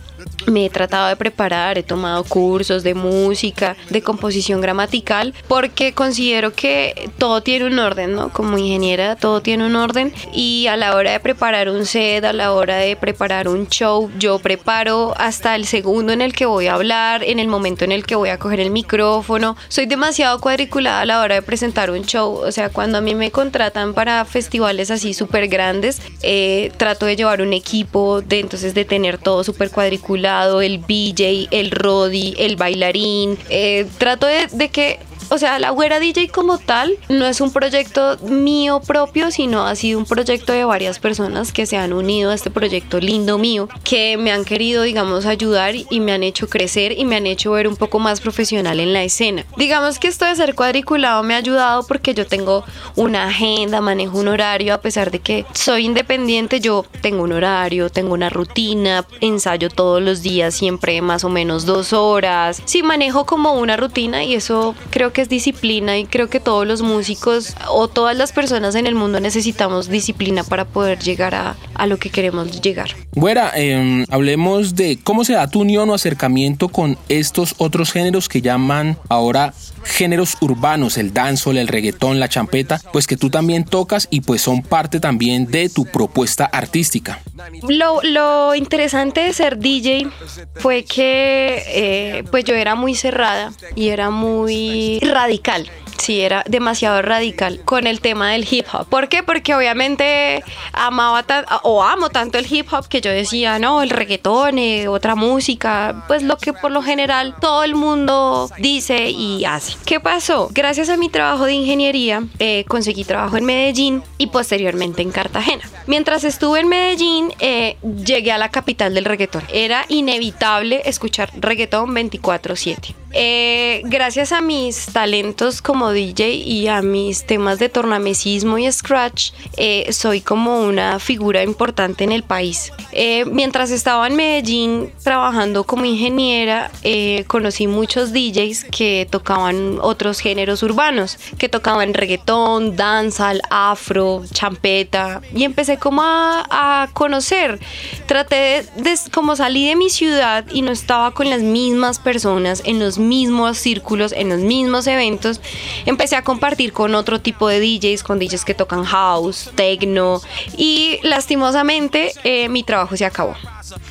me 0.46 0.66
he 0.66 0.70
tratado 0.70 1.08
de 1.08 1.16
preparar, 1.16 1.78
he 1.78 1.82
tomado 1.82 2.24
cursos 2.24 2.82
de 2.82 2.94
música, 2.94 3.76
de 3.90 4.02
composición 4.02 4.60
gramatical, 4.60 5.34
porque 5.48 5.92
considero 5.92 6.52
que 6.52 7.10
todo 7.18 7.42
tiene 7.42 7.66
un 7.66 7.78
orden, 7.78 8.14
¿no? 8.14 8.32
Como 8.32 8.58
ingeniera, 8.58 9.16
todo 9.16 9.40
tiene 9.40 9.66
un 9.66 9.76
orden 9.76 10.12
y 10.32 10.66
a 10.68 10.76
la 10.76 10.94
hora 10.94 11.12
de 11.12 11.20
preparar 11.20 11.68
un 11.68 11.86
set, 11.86 12.24
a 12.24 12.32
la 12.32 12.52
hora 12.52 12.76
de 12.76 12.96
preparar 12.96 13.48
un 13.48 13.68
show, 13.68 14.10
yo 14.18 14.38
preparo 14.38 15.14
hasta 15.16 15.54
el 15.56 15.66
segundo 15.66 16.12
en 16.12 16.22
el 16.22 16.32
que 16.32 16.46
voy 16.46 16.66
a 16.66 16.74
hablar, 16.74 17.22
en 17.22 17.38
el 17.38 17.48
momento 17.48 17.84
en 17.84 17.92
el 17.92 18.06
que 18.06 18.14
voy 18.14 18.28
a 18.28 18.38
coger 18.38 18.60
el 18.60 18.70
micrófono. 18.70 19.56
Soy 19.68 19.86
demasiado 19.86 20.40
cuadriculada 20.40 21.00
a 21.00 21.06
la 21.06 21.20
hora 21.20 21.34
de 21.34 21.42
presentar 21.42 21.90
un 21.90 22.04
show, 22.04 22.34
o 22.34 22.52
sea, 22.52 22.68
cuando 22.68 22.98
a 22.98 23.00
mí 23.00 23.14
me 23.14 23.30
contratan 23.30 23.94
para 23.94 24.24
festivales 24.24 24.90
así 24.90 25.14
súper 25.14 25.48
grandes, 25.48 26.00
eh, 26.22 26.72
trato 26.76 27.06
de 27.06 27.16
llevar 27.16 27.42
un 27.42 27.52
equipo, 27.52 28.20
de 28.20 28.40
entonces 28.40 28.74
de 28.74 28.84
tener 28.84 29.18
todo 29.18 29.42
súper 29.44 29.70
cuadriculado 29.70 30.15
lado, 30.16 30.62
el 30.62 30.78
BJ, 30.78 31.48
el 31.50 31.70
Roddy, 31.70 32.34
el 32.38 32.56
bailarín. 32.56 33.38
Eh, 33.48 33.86
trato 33.98 34.26
de 34.26 34.68
que 34.70 35.00
o 35.30 35.38
sea, 35.38 35.58
la 35.58 35.70
Güera 35.70 36.00
DJ 36.00 36.28
como 36.28 36.58
tal 36.58 36.96
no 37.08 37.26
es 37.26 37.40
un 37.40 37.52
proyecto 37.52 38.16
mío 38.22 38.80
propio, 38.80 39.30
sino 39.30 39.66
ha 39.66 39.74
sido 39.74 39.98
un 39.98 40.04
proyecto 40.04 40.52
de 40.52 40.64
varias 40.64 40.98
personas 40.98 41.52
que 41.52 41.66
se 41.66 41.76
han 41.76 41.92
unido 41.92 42.30
a 42.30 42.34
este 42.34 42.50
proyecto 42.50 43.00
lindo 43.00 43.38
mío, 43.38 43.68
que 43.84 44.16
me 44.16 44.32
han 44.32 44.44
querido, 44.44 44.82
digamos, 44.82 45.26
ayudar 45.26 45.74
y 45.74 46.00
me 46.00 46.12
han 46.12 46.22
hecho 46.22 46.48
crecer 46.48 46.92
y 46.98 47.04
me 47.04 47.16
han 47.16 47.26
hecho 47.26 47.52
ver 47.52 47.68
un 47.68 47.76
poco 47.76 47.98
más 47.98 48.20
profesional 48.20 48.80
en 48.80 48.92
la 48.92 49.02
escena. 49.02 49.44
Digamos 49.56 49.98
que 49.98 50.08
esto 50.08 50.24
de 50.24 50.36
ser 50.36 50.54
cuadriculado 50.54 51.22
me 51.22 51.34
ha 51.34 51.38
ayudado 51.38 51.86
porque 51.86 52.14
yo 52.14 52.26
tengo 52.26 52.64
una 52.94 53.28
agenda, 53.28 53.80
manejo 53.80 54.18
un 54.18 54.28
horario, 54.28 54.74
a 54.74 54.80
pesar 54.80 55.10
de 55.10 55.18
que 55.20 55.44
soy 55.52 55.86
independiente, 55.86 56.60
yo 56.60 56.84
tengo 57.00 57.22
un 57.22 57.32
horario, 57.32 57.90
tengo 57.90 58.14
una 58.14 58.30
rutina, 58.30 59.06
ensayo 59.20 59.68
todos 59.70 60.02
los 60.02 60.22
días, 60.22 60.54
siempre 60.54 61.00
más 61.02 61.24
o 61.24 61.28
menos 61.28 61.66
dos 61.66 61.92
horas. 61.92 62.62
Sí, 62.64 62.82
manejo 62.82 63.26
como 63.26 63.54
una 63.54 63.76
rutina 63.76 64.24
y 64.24 64.34
eso 64.34 64.74
creo 64.90 65.12
que 65.12 65.15
que 65.16 65.22
es 65.22 65.30
disciplina 65.30 65.96
y 65.96 66.04
creo 66.04 66.28
que 66.28 66.40
todos 66.40 66.66
los 66.66 66.82
músicos 66.82 67.54
o 67.70 67.88
todas 67.88 68.14
las 68.14 68.32
personas 68.32 68.74
en 68.74 68.86
el 68.86 68.94
mundo 68.94 69.18
necesitamos 69.18 69.88
disciplina 69.88 70.44
para 70.44 70.66
poder 70.66 70.98
llegar 70.98 71.34
a, 71.34 71.56
a 71.78 71.86
lo 71.86 71.98
que 71.98 72.10
queremos 72.10 72.60
llegar. 72.60 72.90
Güera, 73.12 73.52
em, 73.54 74.04
hablemos 74.10 74.74
de 74.74 74.98
cómo 75.02 75.24
se 75.24 75.34
da 75.34 75.48
tu 75.48 75.60
unión 75.60 75.88
o 75.90 75.94
acercamiento 75.94 76.68
con 76.68 76.98
estos 77.08 77.54
otros 77.58 77.92
géneros 77.92 78.28
que 78.28 78.42
llaman 78.42 78.98
ahora 79.08 79.54
géneros 79.84 80.36
urbanos, 80.40 80.98
el 80.98 81.12
dancehall, 81.12 81.58
el 81.58 81.68
reggaetón, 81.68 82.18
la 82.20 82.28
champeta, 82.28 82.80
pues 82.92 83.06
que 83.06 83.16
tú 83.16 83.30
también 83.30 83.64
tocas 83.64 84.08
y 84.10 84.20
pues 84.20 84.42
son 84.42 84.62
parte 84.62 85.00
también 85.00 85.46
de 85.46 85.68
tu 85.68 85.84
propuesta 85.86 86.44
artística. 86.44 87.20
Lo, 87.68 88.02
lo 88.02 88.54
interesante 88.54 89.20
de 89.20 89.32
ser 89.32 89.58
DJ 89.58 90.08
fue 90.56 90.84
que 90.84 91.62
eh, 91.68 92.24
pues 92.30 92.44
yo 92.44 92.54
era 92.54 92.74
muy 92.74 92.94
cerrada 92.94 93.52
y 93.74 93.88
era 93.88 94.10
muy 94.10 94.98
radical 95.00 95.70
sí 95.98 96.20
era 96.20 96.44
demasiado 96.48 97.02
radical 97.02 97.60
con 97.64 97.86
el 97.86 98.00
tema 98.00 98.30
del 98.30 98.46
hip 98.50 98.66
hop. 98.72 98.86
¿Por 98.86 99.08
qué? 99.08 99.22
Porque 99.22 99.54
obviamente 99.54 100.42
amaba 100.72 101.24
o 101.62 101.82
amo 101.82 102.10
tanto 102.10 102.38
el 102.38 102.46
hip 102.52 102.72
hop 102.72 102.88
que 102.88 103.00
yo 103.00 103.10
decía, 103.10 103.58
no, 103.58 103.82
el 103.82 103.90
reggaetón, 103.90 104.58
eh, 104.58 104.88
otra 104.88 105.14
música, 105.14 106.04
pues 106.06 106.22
lo 106.22 106.36
que 106.36 106.52
por 106.52 106.70
lo 106.70 106.82
general 106.82 107.34
todo 107.40 107.64
el 107.64 107.74
mundo 107.74 108.50
dice 108.58 109.10
y 109.10 109.44
hace. 109.44 109.76
¿Qué 109.84 110.00
pasó? 110.00 110.48
Gracias 110.52 110.88
a 110.88 110.96
mi 110.96 111.08
trabajo 111.08 111.44
de 111.44 111.54
ingeniería 111.54 111.96
eh, 112.38 112.64
conseguí 112.68 113.04
trabajo 113.04 113.36
en 113.36 113.44
Medellín 113.44 114.02
y 114.18 114.26
posteriormente 114.28 115.02
en 115.02 115.10
Cartagena. 115.10 115.62
Mientras 115.86 116.24
estuve 116.24 116.60
en 116.60 116.68
Medellín, 116.68 117.32
eh, 117.38 117.76
llegué 118.04 118.32
a 118.32 118.38
la 118.38 118.50
capital 118.50 118.94
del 118.94 119.04
reggaetón. 119.04 119.42
Era 119.52 119.84
inevitable 119.88 120.82
escuchar 120.84 121.30
reggaetón 121.38 121.94
24/7. 121.94 122.94
Gracias 123.12 124.32
a 124.32 124.40
mis 124.40 124.86
talentos 124.86 125.62
como 125.62 125.90
DJ 125.90 126.34
y 126.34 126.68
a 126.68 126.82
mis 126.82 127.24
temas 127.24 127.58
de 127.58 127.68
tornamesismo 127.68 128.58
y 128.58 128.70
scratch, 128.70 129.32
eh, 129.56 129.92
soy 129.92 130.20
como 130.20 130.60
una 130.62 130.98
figura 130.98 131.42
importante 131.42 132.04
en 132.04 132.12
el 132.12 132.22
país. 132.22 132.72
Eh, 132.92 133.24
mientras 133.26 133.70
estaba 133.70 134.06
en 134.06 134.16
Medellín 134.16 134.92
trabajando 135.02 135.64
como 135.64 135.84
ingeniera, 135.84 136.70
eh, 136.82 137.24
conocí 137.26 137.66
muchos 137.66 138.12
DJs 138.12 138.64
que 138.64 139.06
tocaban 139.10 139.78
otros 139.80 140.20
géneros 140.20 140.62
urbanos, 140.62 141.18
que 141.38 141.48
tocaban 141.48 141.94
reggaetón, 141.94 142.76
dancehall, 142.76 143.40
afro, 143.50 144.22
champeta, 144.32 145.20
y 145.34 145.44
empecé 145.44 145.78
como 145.78 146.02
a, 146.02 146.46
a 146.50 146.88
conocer. 146.92 147.58
Traté 148.06 148.66
de, 148.76 148.96
como 149.12 149.36
salí 149.36 149.68
de 149.68 149.76
mi 149.76 149.90
ciudad 149.90 150.44
y 150.52 150.62
no 150.62 150.72
estaba 150.72 151.12
con 151.12 151.30
las 151.30 151.42
mismas 151.42 151.98
personas, 151.98 152.62
en 152.64 152.78
los 152.78 152.95
mismos 152.98 153.58
círculos, 153.58 154.12
en 154.12 154.28
los 154.28 154.40
mismos 154.40 154.86
eventos, 154.86 155.40
empecé 155.84 156.16
a 156.16 156.22
compartir 156.22 156.72
con 156.72 156.94
otro 156.94 157.20
tipo 157.20 157.48
de 157.48 157.60
DJs, 157.60 158.02
con 158.02 158.18
DJs 158.18 158.44
que 158.44 158.54
tocan 158.54 158.84
house, 158.84 159.50
techno 159.54 160.20
y 160.56 160.98
lastimosamente 161.02 162.12
eh, 162.24 162.48
mi 162.48 162.62
trabajo 162.62 162.96
se 162.96 163.04
acabó. 163.04 163.34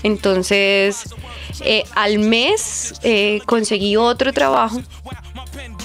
Entonces, 0.04 1.14
eh, 1.62 1.84
al 1.96 2.20
mes 2.20 2.94
eh, 3.04 3.42
conseguí 3.46 3.96
otro 3.98 4.34
trabajo, 4.34 4.82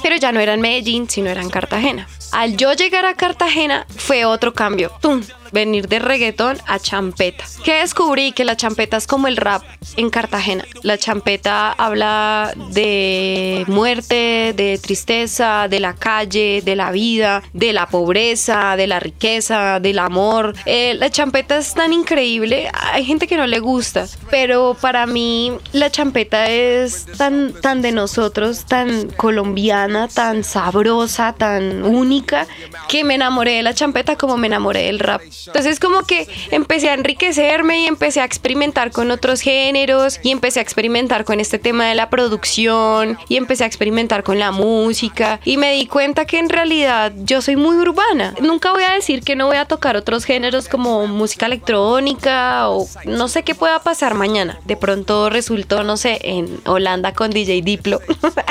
pero 0.03 0.17
ya 0.17 0.33
no 0.33 0.41
era 0.41 0.55
en 0.55 0.61
Medellín, 0.61 1.09
sino 1.09 1.31
era 1.31 1.43
en 1.43 1.51
Cartagena. 1.51 2.09
Al 2.33 2.57
yo 2.57 2.73
llegar 2.73 3.07
a 3.07 3.15
Cartagena 3.15 3.87
fue 3.97 4.25
otro 4.25 4.53
cambio. 4.53 4.93
¡Tum! 5.01 5.23
Venir 5.53 5.89
de 5.89 5.99
reggaetón 5.99 6.59
a 6.67 6.79
champeta. 6.79 7.45
Que 7.65 7.81
descubrí 7.81 8.33
que 8.33 8.45
la 8.45 8.57
champeta 8.57 8.97
es 8.97 9.07
como 9.07 9.27
el 9.27 9.37
rap 9.37 9.63
en 9.97 10.11
Cartagena. 10.11 10.65
La 10.83 10.99
champeta 10.99 11.73
habla 11.73 12.53
de 12.73 13.65
muerte, 13.67 14.55
de 14.57 14.79
tristeza, 14.83 15.69
de 15.69 15.81
la 15.81 15.95
calle, 15.95 16.63
de 16.65 16.77
la 16.77 16.91
vida, 16.91 17.43
de 17.53 17.73
la 17.73 17.87
pobreza, 17.87 18.77
de 18.77 18.87
la 18.87 19.01
riqueza, 19.01 19.81
del 19.81 19.99
amor. 19.99 20.55
Eh, 20.67 20.95
la 20.95 21.11
champeta 21.11 21.59
es 21.59 21.75
tan 21.75 21.93
increíble. 21.93 22.71
Hay 22.93 23.05
gente 23.05 23.27
que 23.27 23.37
no 23.37 23.47
le 23.47 23.61
gusta, 23.61 24.07
pero 24.31 24.77
para 24.81 25.07
mí 25.07 25.53
la 25.73 25.91
champeta 25.91 26.51
es 26.51 27.07
tan, 27.17 27.53
tan 27.61 27.83
de 27.83 27.93
nosotros, 27.93 28.65
tan 28.67 29.11
colombiana, 29.11 30.09
tan 30.09 30.45
sabrosa, 30.45 31.35
tan 31.35 31.85
única, 31.85 32.47
que 32.89 33.05
me 33.05 33.15
enamoré 33.15 33.53
de 33.53 33.63
la 33.63 33.75
champeta 33.75 34.17
como 34.17 34.37
me 34.37 34.47
enamoré 34.47 34.85
del 34.85 34.99
rap. 34.99 35.23
Entonces 35.47 35.81
como 35.81 36.03
que 36.03 36.27
empecé 36.51 36.91
a 36.91 36.95
enriquecerme 36.95 37.81
y 37.81 37.87
empecé 37.87 38.21
a 38.21 38.25
experimentar 38.25 38.91
con 38.91 39.11
otros 39.11 39.41
géneros 39.41 40.21
y 40.23 40.31
empecé 40.31 40.61
a 40.61 40.63
experimentar 40.63 41.25
con 41.25 41.41
este 41.41 41.59
tema 41.59 41.87
de 41.87 41.95
la 41.95 42.11
producción 42.11 43.19
y 43.29 43.37
empecé 43.37 43.65
a 43.65 43.67
experimentar 43.67 44.23
con 44.23 44.39
la 44.39 44.51
música 44.51 45.41
y 45.45 45.57
me 45.57 45.73
di 45.73 45.87
cuenta 45.87 46.25
que 46.27 46.39
en 46.39 46.49
realidad 46.49 47.13
yo 47.17 47.41
soy 47.43 47.57
muy 47.57 47.77
urbana. 47.77 48.35
Nunca 48.41 48.73
voy 48.73 48.83
a 48.83 48.95
decir 48.95 49.23
que 49.23 49.37
no 49.37 49.47
voy 49.47 49.57
a 49.57 49.65
tocar 49.65 49.97
otros 49.97 50.25
géneros 50.25 50.69
como 50.69 51.07
música 51.07 51.47
electrónica 51.47 52.69
o 52.69 52.87
no 53.05 53.29
sé 53.29 53.43
qué 53.43 53.55
pueda 53.55 53.81
pasar 53.81 54.15
mañana. 54.15 54.59
De 54.65 54.77
pronto 54.77 55.31
resultó, 55.31 55.85
no 55.85 55.97
sé, 55.97 56.19
en 56.23 56.61
Holanda 56.67 57.15
con 57.15 57.31
DJ 57.31 57.63
Diplo 57.63 58.01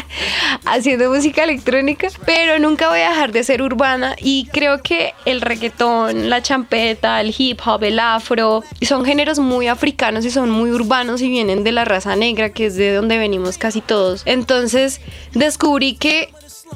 haciendo 0.66 1.10
música 1.10 1.44
electrónica, 1.44 2.08
pero 2.26 2.60
nunca 2.60 2.90
voy 2.90 3.00
a 3.00 3.10
dejar 3.10 3.32
de 3.32 3.44
ser 3.44 3.62
urbana 3.62 4.16
y 4.20 4.48
creo 4.52 4.82
que 4.82 5.14
el 5.26 5.42
reggaetón, 5.42 6.30
la 6.30 6.42
champeta, 6.42 6.79
el 6.80 7.36
hip 7.38 7.60
hop, 7.66 7.84
el 7.84 8.00
afro, 8.00 8.64
son 8.82 9.06
géneros 9.06 9.40
muy 9.40 9.68
africanos 9.68 10.26
y 10.26 10.32
son 10.32 10.50
muy 10.50 10.72
urbanos 10.72 11.22
y 11.22 11.30
vienen 11.30 11.64
de 11.64 11.72
la 11.72 11.86
raza 11.86 12.16
negra, 12.16 12.52
que 12.52 12.68
es 12.68 12.76
de 12.76 12.94
donde 12.94 13.18
venimos 13.18 13.58
casi 13.58 13.82
todos. 13.82 14.24
Entonces 14.26 15.02
descubrí 15.34 15.96
que 15.96 16.34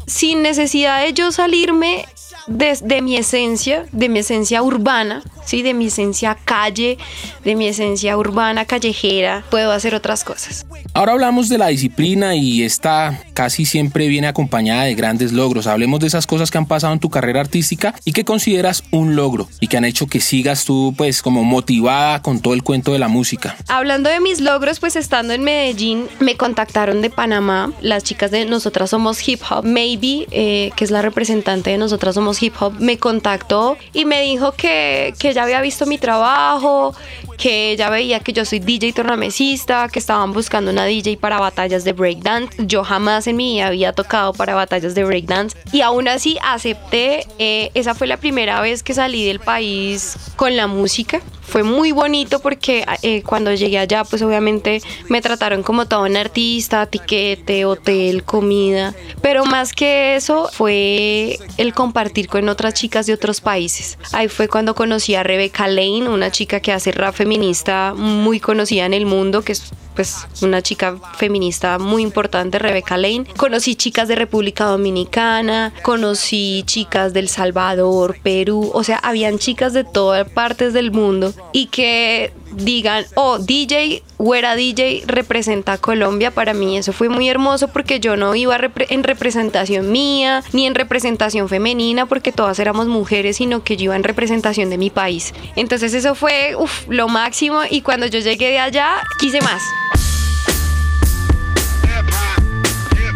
sin 0.07 0.41
necesidad 0.41 1.03
de 1.03 1.13
yo 1.13 1.31
salirme 1.31 2.05
de, 2.48 3.01
mi 3.01 3.15
esencia, 3.15 3.86
de 3.91 4.10
mi 4.10 4.19
esencia 4.19 4.62
urbana, 4.62 5.24
¿sí? 5.45 5.62
de 5.62 5.73
mi 5.73 5.88
esencia 5.88 6.35
calle, 6.35 6.97
de 7.43 7.55
mi 7.55 7.67
esencia 7.67 8.17
urbana, 8.17 8.65
callejera, 8.65 9.43
puedo 9.50 9.71
hacer 9.71 9.95
otras 9.95 10.23
cosas. 10.23 10.65
Ahora 10.93 11.13
hablamos 11.13 11.50
de 11.50 11.57
la 11.57 11.67
disciplina 11.67 12.35
y 12.35 12.63
esta 12.63 13.19
casi 13.33 13.65
siempre 13.65 14.07
viene 14.07 14.27
acompañada 14.27 14.83
de 14.83 14.95
grandes 14.95 15.31
logros. 15.31 15.67
Hablemos 15.67 16.00
de 16.00 16.07
esas 16.07 16.27
cosas 16.27 16.51
que 16.51 16.57
han 16.57 16.67
pasado 16.67 16.93
en 16.93 17.00
tu 17.00 17.09
carrera 17.09 17.41
artística 17.41 17.95
y 18.05 18.13
que 18.13 18.25
consideras 18.25 18.83
un 18.91 19.15
logro 19.15 19.47
y 19.59 19.67
que 19.67 19.77
han 19.77 19.85
hecho 19.85 20.07
que 20.07 20.19
sigas 20.19 20.65
tú 20.65 20.93
pues 20.95 21.21
como 21.21 21.43
motivada 21.43 22.21
con 22.21 22.39
todo 22.41 22.53
el 22.53 22.63
cuento 22.63 22.93
de 22.93 23.00
la 23.00 23.07
música. 23.07 23.55
Hablando 23.67 24.09
de 24.09 24.19
mis 24.19 24.39
logros, 24.39 24.79
pues 24.79 24.95
estando 24.95 25.33
en 25.33 25.43
Medellín 25.43 26.07
me 26.19 26.35
contactaron 26.35 27.01
de 27.01 27.09
Panamá, 27.09 27.73
las 27.81 28.03
chicas 28.03 28.31
de 28.31 28.45
Nosotras 28.45 28.91
Somos 28.91 29.27
Hip 29.27 29.41
Hop, 29.50 29.65
Maybe, 29.65 30.27
eh, 30.31 30.71
que 30.75 30.83
es 30.83 30.91
la 30.91 31.01
representante 31.01 31.71
de 31.71 31.77
Nosotras 31.77 32.15
Somos 32.15 32.41
Hip 32.41 32.53
Hop, 32.59 32.73
me 32.79 32.97
contactó 32.97 33.77
y 33.93 34.05
me 34.05 34.21
dijo 34.21 34.51
que, 34.53 35.13
que 35.17 35.32
ya 35.33 35.43
había 35.43 35.61
visto 35.61 35.85
mi 35.85 35.97
trabajo, 35.97 36.95
que 37.37 37.75
ya 37.77 37.89
veía 37.89 38.19
que 38.19 38.33
yo 38.33 38.45
soy 38.45 38.59
DJ 38.59 38.93
tornamesista, 38.93 39.89
que 39.89 39.99
estaban 39.99 40.33
buscando 40.33 40.71
una 40.71 40.85
DJ 40.85 41.17
para 41.17 41.39
batallas 41.39 41.83
de 41.83 41.93
breakdance. 41.93 42.55
Yo 42.65 42.83
jamás 42.83 43.27
en 43.27 43.35
mi 43.35 43.55
vida 43.55 43.67
había 43.67 43.93
tocado 43.93 44.33
para 44.33 44.55
batallas 44.55 44.95
de 44.95 45.03
breakdance 45.03 45.57
y 45.71 45.81
aún 45.81 46.07
así 46.07 46.37
acepté. 46.43 47.27
Eh, 47.39 47.71
esa 47.73 47.95
fue 47.95 48.07
la 48.07 48.17
primera 48.17 48.61
vez 48.61 48.83
que 48.83 48.93
salí 48.93 49.25
del 49.25 49.39
país 49.39 50.15
con 50.35 50.55
la 50.55 50.67
música 50.67 51.21
fue 51.53 51.63
muy 51.63 51.91
bonito 51.91 52.39
porque 52.39 52.85
eh, 53.03 53.21
cuando 53.21 53.53
llegué 53.53 53.77
allá, 53.77 54.03
pues 54.03 54.21
obviamente 54.21 54.81
me 55.09 55.21
trataron 55.21 55.61
como 55.61 55.85
todo 55.85 56.03
un 56.03 56.17
artista, 56.17 56.85
tiquete, 56.87 57.65
hotel, 57.65 58.23
comida. 58.23 58.95
Pero 59.21 59.45
más 59.45 59.73
que 59.73 60.15
eso 60.15 60.49
fue 60.51 61.37
el 61.57 61.73
compartir 61.73 62.27
con 62.27 62.49
otras 62.49 62.73
chicas 62.73 63.05
de 63.05 63.13
otros 63.13 63.41
países. 63.41 63.97
Ahí 64.13 64.29
fue 64.29 64.47
cuando 64.47 64.73
conocí 64.73 65.15
a 65.15 65.22
Rebecca 65.23 65.67
Lane, 65.67 66.09
una 66.09 66.31
chica 66.31 66.59
que 66.59 66.71
hace 66.71 66.91
rap 66.91 67.15
feminista 67.15 67.93
muy 67.95 68.39
conocida 68.39 68.85
en 68.85 68.93
el 68.93 69.05
mundo, 69.05 69.41
que 69.41 69.53
es 69.53 69.71
pues 69.95 70.27
una 70.41 70.61
chica 70.61 70.97
feminista 71.17 71.77
muy 71.77 72.01
importante, 72.01 72.59
Rebecca 72.59 72.97
Lane. 72.97 73.25
Conocí 73.37 73.75
chicas 73.75 74.07
de 74.07 74.15
República 74.15 74.65
Dominicana, 74.65 75.73
conocí 75.83 76.63
chicas 76.65 77.13
del 77.13 77.29
Salvador, 77.29 78.17
Perú, 78.23 78.71
o 78.73 78.83
sea, 78.83 78.97
habían 78.97 79.37
chicas 79.39 79.73
de 79.73 79.83
todas 79.83 80.27
partes 80.29 80.73
del 80.73 80.91
mundo 80.91 81.33
y 81.51 81.67
que 81.67 82.33
digan, 82.55 83.05
oh, 83.15 83.39
DJ, 83.39 84.03
Güera 84.17 84.55
DJ 84.55 85.03
representa 85.05 85.74
a 85.74 85.77
Colombia, 85.77 86.31
para 86.31 86.53
mí 86.53 86.77
eso 86.77 86.93
fue 86.93 87.10
muy 87.10 87.29
hermoso 87.29 87.67
porque 87.67 88.00
yo 88.00 88.15
no 88.15 88.36
iba 88.36 88.57
en 88.89 89.03
representación 89.03 89.91
mía 89.91 90.43
ni 90.53 90.65
en 90.65 90.75
representación 90.75 91.50
femenina 91.50 92.05
porque 92.05 92.31
todas 92.31 92.60
éramos 92.60 92.88
mujeres, 92.88 93.38
sino 93.38 93.63
que 93.63 93.77
yo 93.77 93.86
iba 93.86 93.95
en 93.95 94.03
representación 94.03 94.69
de 94.69 94.77
mi 94.77 94.89
país. 94.89 95.33
Entonces 95.55 95.93
eso 95.93 96.15
fue 96.15 96.55
lo 96.88 97.07
máximo 97.07 97.62
y 97.69 97.81
cuando 97.81 98.05
yo 98.07 98.19
llegué 98.19 98.51
de 98.51 98.60
allá 98.60 99.03
quise 99.19 99.41
más. 99.41 99.62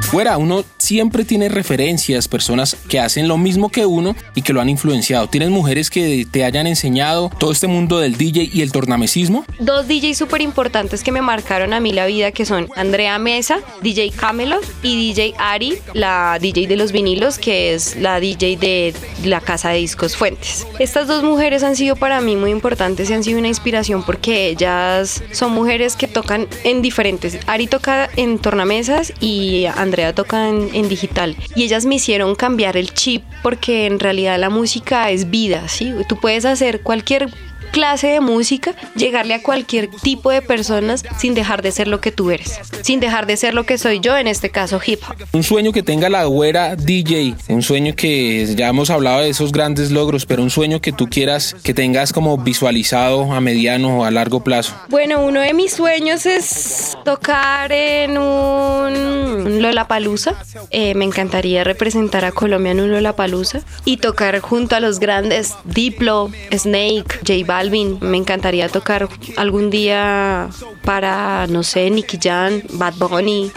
Fuera, 0.09 0.37
uno 0.37 0.63
siempre 0.87 1.25
tiene 1.25 1.49
referencias, 1.49 2.29
personas 2.29 2.77
que 2.87 3.01
hacen 3.01 3.27
lo 3.27 3.37
mismo 3.37 3.67
que 3.67 3.85
uno 3.85 4.15
y 4.35 4.41
que 4.41 4.53
lo 4.53 4.61
han 4.61 4.69
influenciado. 4.69 5.27
¿Tienes 5.27 5.49
mujeres 5.49 5.89
que 5.89 6.25
te 6.31 6.45
hayan 6.45 6.65
enseñado 6.65 7.29
todo 7.37 7.51
este 7.51 7.67
mundo 7.67 7.99
del 7.99 8.15
DJ 8.15 8.49
y 8.53 8.61
el 8.61 8.71
tornamesismo? 8.71 9.43
Dos 9.59 9.89
DJs 9.89 10.17
súper 10.17 10.39
importantes 10.39 11.03
que 11.03 11.11
me 11.11 11.21
marcaron 11.21 11.73
a 11.73 11.81
mí 11.81 11.91
la 11.91 12.05
vida, 12.05 12.31
que 12.31 12.45
son 12.45 12.69
Andrea 12.77 13.19
Mesa, 13.19 13.59
DJ 13.81 14.11
Camelot, 14.11 14.63
y 14.81 15.07
DJ 15.07 15.33
Ari, 15.37 15.77
la 15.93 16.37
DJ 16.39 16.67
de 16.67 16.77
los 16.77 16.93
vinilos, 16.93 17.37
que 17.37 17.73
es 17.73 17.97
la 17.97 18.21
DJ 18.21 18.55
de 18.55 18.93
la 19.25 19.41
casa 19.41 19.71
de 19.71 19.79
discos 19.79 20.15
Fuentes. 20.15 20.65
Estas 20.79 21.07
dos 21.07 21.21
mujeres 21.21 21.63
han 21.63 21.75
sido 21.75 21.97
para 21.97 22.21
mí 22.21 22.37
muy 22.37 22.51
importantes 22.51 23.09
y 23.09 23.13
han 23.13 23.25
sido 23.25 23.39
una 23.39 23.49
inspiración 23.49 24.03
porque 24.03 24.47
ellas 24.47 25.21
son 25.33 25.51
mujeres 25.51 25.97
que 25.97 26.07
tocan 26.07 26.47
en 26.63 26.81
diferentes. 26.81 27.39
Ari 27.45 27.67
toca 27.67 28.09
en 28.15 28.39
tornamesas 28.39 29.11
y 29.19 29.65
Andrea 29.65 30.13
toca 30.13 30.47
en, 30.47 30.76
en 30.77 30.89
digital. 30.89 31.35
Y 31.55 31.63
ellas 31.63 31.85
me 31.85 31.95
hicieron 31.95 32.35
cambiar 32.35 32.77
el 32.77 32.93
chip 32.93 33.23
porque 33.41 33.85
en 33.85 33.99
realidad 33.99 34.39
la 34.39 34.49
música 34.49 35.09
es 35.09 35.29
vida, 35.29 35.67
¿sí? 35.67 35.93
Tú 36.07 36.17
puedes 36.19 36.45
hacer 36.45 36.81
cualquier 36.81 37.29
clase 37.67 38.07
de 38.07 38.19
música, 38.19 38.73
llegarle 38.95 39.33
a 39.33 39.43
cualquier 39.43 39.89
tipo 39.89 40.31
de 40.31 40.41
personas 40.41 41.03
sin 41.17 41.33
dejar 41.33 41.61
de 41.61 41.71
ser 41.71 41.87
lo 41.87 42.01
que 42.01 42.11
tú 42.11 42.31
eres, 42.31 42.59
sin 42.81 42.99
dejar 42.99 43.27
de 43.27 43.37
ser 43.37 43.53
lo 43.53 43.65
que 43.65 43.77
soy 43.77 43.99
yo, 43.99 44.17
en 44.17 44.27
este 44.27 44.49
caso 44.49 44.79
hip 44.85 45.01
hop. 45.07 45.15
Un 45.33 45.43
sueño 45.43 45.71
que 45.71 45.83
tenga 45.83 46.09
la 46.09 46.25
güera 46.25 46.75
DJ, 46.75 47.35
un 47.49 47.61
sueño 47.61 47.95
que 47.95 48.45
ya 48.55 48.69
hemos 48.69 48.89
hablado 48.89 49.21
de 49.21 49.29
esos 49.29 49.51
grandes 49.51 49.91
logros, 49.91 50.25
pero 50.25 50.43
un 50.43 50.49
sueño 50.49 50.81
que 50.81 50.91
tú 50.91 51.07
quieras 51.07 51.55
que 51.63 51.73
tengas 51.73 52.13
como 52.13 52.37
visualizado 52.37 53.31
a 53.31 53.41
mediano 53.41 53.99
o 53.99 54.05
a 54.05 54.11
largo 54.11 54.43
plazo. 54.43 54.73
Bueno, 54.89 55.21
uno 55.21 55.41
de 55.41 55.53
mis 55.53 55.73
sueños 55.73 56.25
es 56.25 56.97
tocar 57.03 57.71
en 57.71 58.17
un 58.17 59.61
Lollapalooza. 59.61 60.35
Eh, 60.71 60.95
me 60.95 61.05
encantaría 61.05 61.63
representar 61.63 62.25
a 62.25 62.31
Colombia 62.31 62.71
en 62.71 62.79
un 62.79 62.91
Lollapalooza 62.91 63.59
y 63.85 63.97
tocar 63.97 64.39
junto 64.39 64.75
a 64.75 64.79
los 64.79 64.99
grandes 64.99 65.53
Diplo, 65.65 66.31
Snake, 66.51 67.19
J 67.25 67.33
Balvin 67.45 67.56
me 68.01 68.17
encantaría 68.17 68.69
tocar 68.69 69.07
algún 69.35 69.69
día 69.69 70.49
para, 70.83 71.47
no 71.47 71.63
sé, 71.63 71.89
Nicky 71.89 72.17
Jan, 72.21 72.63
Bad 72.73 72.95
Bunny. 72.95 73.51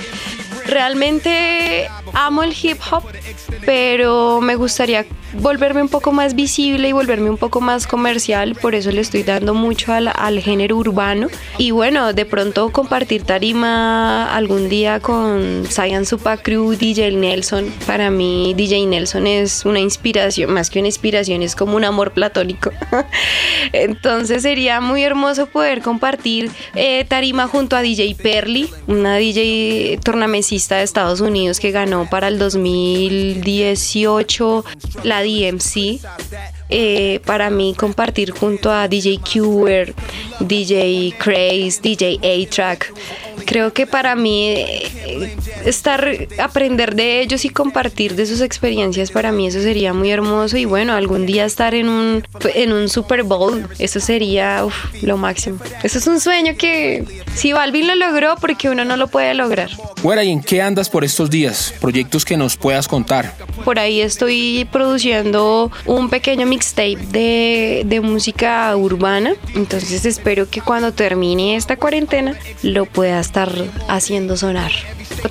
Realmente 0.66 1.88
amo 2.14 2.42
el 2.42 2.54
hip 2.60 2.78
hop, 2.90 3.04
pero 3.64 4.40
me 4.40 4.56
gustaría 4.56 5.06
volverme 5.34 5.82
un 5.82 5.88
poco 5.88 6.12
más 6.12 6.34
visible 6.34 6.88
y 6.88 6.92
volverme 6.92 7.30
un 7.30 7.36
poco 7.36 7.60
más 7.60 7.86
comercial, 7.86 8.56
por 8.60 8.74
eso 8.74 8.90
le 8.90 9.00
estoy 9.00 9.22
dando 9.22 9.54
mucho 9.54 9.92
al, 9.92 10.10
al, 10.14 10.40
género 10.40 10.76
urbano. 10.76 11.28
Y 11.58 11.70
bueno, 11.70 12.12
de 12.12 12.24
pronto 12.24 12.70
compartir 12.70 13.22
tarima 13.22 14.34
algún 14.34 14.68
día 14.68 15.00
con 15.00 15.66
Super 16.04 16.42
Crew, 16.42 16.72
DJ 16.76 17.12
Nelson. 17.12 17.72
Para 17.86 18.10
mí, 18.10 18.54
DJ 18.56 18.86
Nelson 18.86 19.26
es 19.26 19.64
una 19.64 19.80
inspiración, 19.80 20.52
más 20.52 20.70
que 20.70 20.78
una 20.78 20.88
inspiración, 20.88 21.42
es 21.42 21.54
como 21.54 21.76
un 21.76 21.84
amor 21.84 22.12
platónico. 22.12 22.70
Entonces 23.72 24.42
sería 24.42 24.80
muy 24.80 25.02
hermoso 25.02 25.46
poder 25.46 25.82
compartir 25.82 26.50
eh, 26.74 27.04
tarima 27.06 27.46
junto 27.46 27.76
a 27.76 27.82
DJ 27.82 28.16
Perly, 28.20 28.70
una 28.86 29.16
DJ 29.16 29.98
tornamesista 30.02 30.76
de 30.76 30.82
Estados 30.82 31.20
Unidos 31.20 31.60
que 31.60 31.70
ganó 31.70 31.99
para 32.08 32.28
el 32.28 32.38
2018 32.38 34.64
la 35.04 35.22
DMC. 35.22 36.00
Eh, 36.70 37.20
para 37.24 37.50
mí 37.50 37.74
compartir 37.76 38.30
junto 38.30 38.70
a 38.70 38.86
DJ 38.88 39.18
Qwer, 39.18 39.94
DJ 40.40 41.14
Craze, 41.18 41.80
DJ 41.82 42.20
A-Track. 42.22 42.92
Creo 43.44 43.72
que 43.72 43.86
para 43.86 44.14
mí 44.14 44.48
eh, 44.48 45.36
estar, 45.64 46.08
aprender 46.38 46.94
de 46.94 47.20
ellos 47.20 47.44
y 47.44 47.48
compartir 47.48 48.14
de 48.14 48.26
sus 48.26 48.40
experiencias, 48.40 49.10
para 49.10 49.32
mí 49.32 49.48
eso 49.48 49.60
sería 49.60 49.92
muy 49.92 50.10
hermoso 50.10 50.56
y 50.56 50.66
bueno, 50.66 50.92
algún 50.92 51.26
día 51.26 51.44
estar 51.44 51.74
en 51.74 51.88
un, 51.88 52.24
en 52.54 52.72
un 52.72 52.88
Super 52.88 53.24
Bowl, 53.24 53.68
eso 53.78 53.98
sería 53.98 54.64
lo 55.02 55.16
máximo. 55.16 55.58
Eso 55.82 55.98
es 55.98 56.06
un 56.06 56.20
sueño 56.20 56.54
que 56.56 57.04
si 57.34 57.52
Balvin 57.52 57.88
lo 57.88 57.94
logró, 57.96 58.36
porque 58.40 58.68
uno 58.68 58.84
no 58.84 58.96
lo 58.96 59.08
puede 59.08 59.34
lograr. 59.34 59.70
Bueno, 60.02 60.22
¿y 60.22 60.30
en 60.30 60.42
qué 60.42 60.62
andas 60.62 60.88
por 60.88 61.04
estos 61.04 61.30
días? 61.30 61.74
Proyectos 61.80 62.24
que 62.24 62.36
nos 62.36 62.56
puedas 62.56 62.86
contar. 62.86 63.34
Por 63.64 63.78
ahí 63.78 64.00
estoy 64.00 64.66
produciendo 64.70 65.70
un 65.86 66.08
pequeño 66.08 66.46
mixtape 66.60 66.98
de, 67.10 67.82
de 67.86 68.00
música 68.02 68.76
urbana. 68.76 69.32
Entonces 69.54 70.04
espero 70.04 70.50
que 70.50 70.60
cuando 70.60 70.92
termine 70.92 71.56
esta 71.56 71.76
cuarentena 71.76 72.36
lo 72.62 72.84
pueda 72.84 73.18
estar 73.18 73.50
haciendo 73.88 74.36
sonar. 74.36 74.70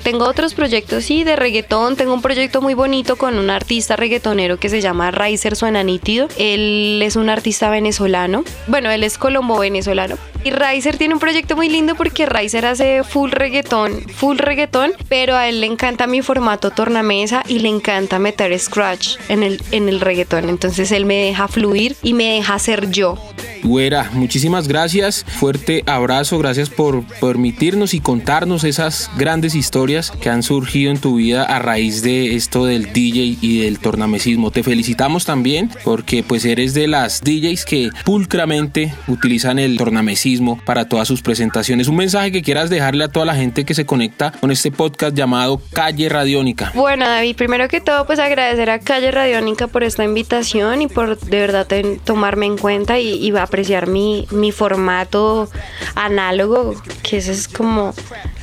Tengo 0.02 0.24
otros 0.24 0.54
proyectos, 0.54 1.04
sí, 1.04 1.24
de 1.24 1.36
reggaetón. 1.36 1.96
Tengo 1.96 2.14
un 2.14 2.22
proyecto 2.22 2.60
muy 2.60 2.74
bonito 2.74 3.16
con 3.16 3.38
un 3.38 3.50
artista 3.50 3.96
reggaetonero 3.96 4.58
que 4.58 4.68
se 4.68 4.80
llama 4.80 5.10
Riser 5.10 5.56
Suena 5.56 5.82
Nítido. 5.82 6.28
Él 6.36 7.00
es 7.02 7.16
un 7.16 7.28
artista 7.28 7.70
venezolano. 7.70 8.44
Bueno, 8.66 8.90
él 8.90 9.04
es 9.04 9.18
colombo-venezolano. 9.18 10.16
Y 10.42 10.50
Riser 10.50 10.96
tiene 10.96 11.14
un 11.14 11.20
proyecto 11.20 11.54
muy 11.54 11.68
lindo 11.68 11.94
porque 11.94 12.26
Riser 12.26 12.66
hace 12.66 13.04
full 13.04 13.30
reggaetón, 13.30 14.00
full 14.08 14.38
reggaetón, 14.38 14.92
pero 15.08 15.36
a 15.36 15.48
él 15.48 15.60
le 15.60 15.66
encanta 15.66 16.06
mi 16.06 16.22
formato 16.22 16.70
tornamesa 16.70 17.42
y 17.46 17.58
le 17.58 17.68
encanta 17.68 18.18
meter 18.18 18.58
scratch 18.58 19.16
en 19.28 19.42
el, 19.42 19.62
en 19.70 19.88
el. 19.88 20.00
Entonces 20.30 20.92
él 20.92 21.04
me 21.04 21.16
deja 21.16 21.46
fluir 21.46 21.96
y 22.02 22.14
me 22.14 22.34
deja 22.34 22.58
ser 22.58 22.90
yo. 22.90 23.18
Güera, 23.62 24.10
muchísimas 24.12 24.68
gracias. 24.68 25.24
Fuerte 25.26 25.82
abrazo. 25.86 26.38
Gracias 26.38 26.70
por 26.70 27.04
permitirnos 27.20 27.94
y 27.94 28.00
contarnos 28.00 28.64
esas 28.64 29.10
grandes 29.16 29.54
historias 29.54 30.10
que 30.10 30.30
han 30.30 30.42
surgido 30.42 30.90
en 30.90 30.98
tu 30.98 31.16
vida 31.16 31.44
a 31.44 31.58
raíz 31.58 32.02
de 32.02 32.34
esto 32.34 32.64
del 32.64 32.92
DJ 32.92 33.38
y 33.40 33.60
del 33.60 33.78
tornamesismo. 33.78 34.50
Te 34.50 34.62
felicitamos 34.62 35.24
también 35.24 35.70
porque 35.84 36.22
pues 36.22 36.44
eres 36.44 36.74
de 36.74 36.86
las 36.86 37.20
DJs 37.22 37.64
que 37.64 37.90
pulcramente 38.04 38.94
utilizan 39.08 39.58
el 39.58 39.76
tornamesismo 39.76 40.58
para 40.64 40.88
todas 40.88 41.06
sus 41.06 41.22
presentaciones. 41.22 41.88
Un 41.88 41.96
mensaje 41.96 42.32
que 42.32 42.42
quieras 42.42 42.70
dejarle 42.70 43.04
a 43.04 43.08
toda 43.08 43.26
la 43.26 43.34
gente 43.34 43.64
que 43.64 43.74
se 43.74 43.86
conecta 43.86 44.32
con 44.32 44.50
este 44.50 44.70
podcast 44.70 45.14
llamado 45.14 45.60
Calle 45.72 46.08
Radiónica. 46.08 46.72
Bueno, 46.74 47.06
David, 47.06 47.36
primero 47.36 47.68
que 47.68 47.80
todo 47.80 48.06
pues 48.06 48.18
agradecer 48.18 48.70
a 48.70 48.78
Calle 48.78 49.10
Radiónica 49.10 49.66
por 49.66 49.84
esta 49.84 50.04
invitación 50.04 50.82
y 50.82 50.88
por 50.88 51.18
de 51.18 51.38
verdad 51.38 51.66
tomarme 52.04 52.46
en 52.46 52.56
cuenta 52.56 52.98
y, 52.98 53.14
y 53.14 53.30
va 53.30 53.46
apreciar 53.50 53.88
mi, 53.88 54.28
mi 54.30 54.52
formato 54.52 55.48
análogo, 55.96 56.74
que 57.02 57.16
ese 57.16 57.32
es 57.32 57.48
como 57.48 57.92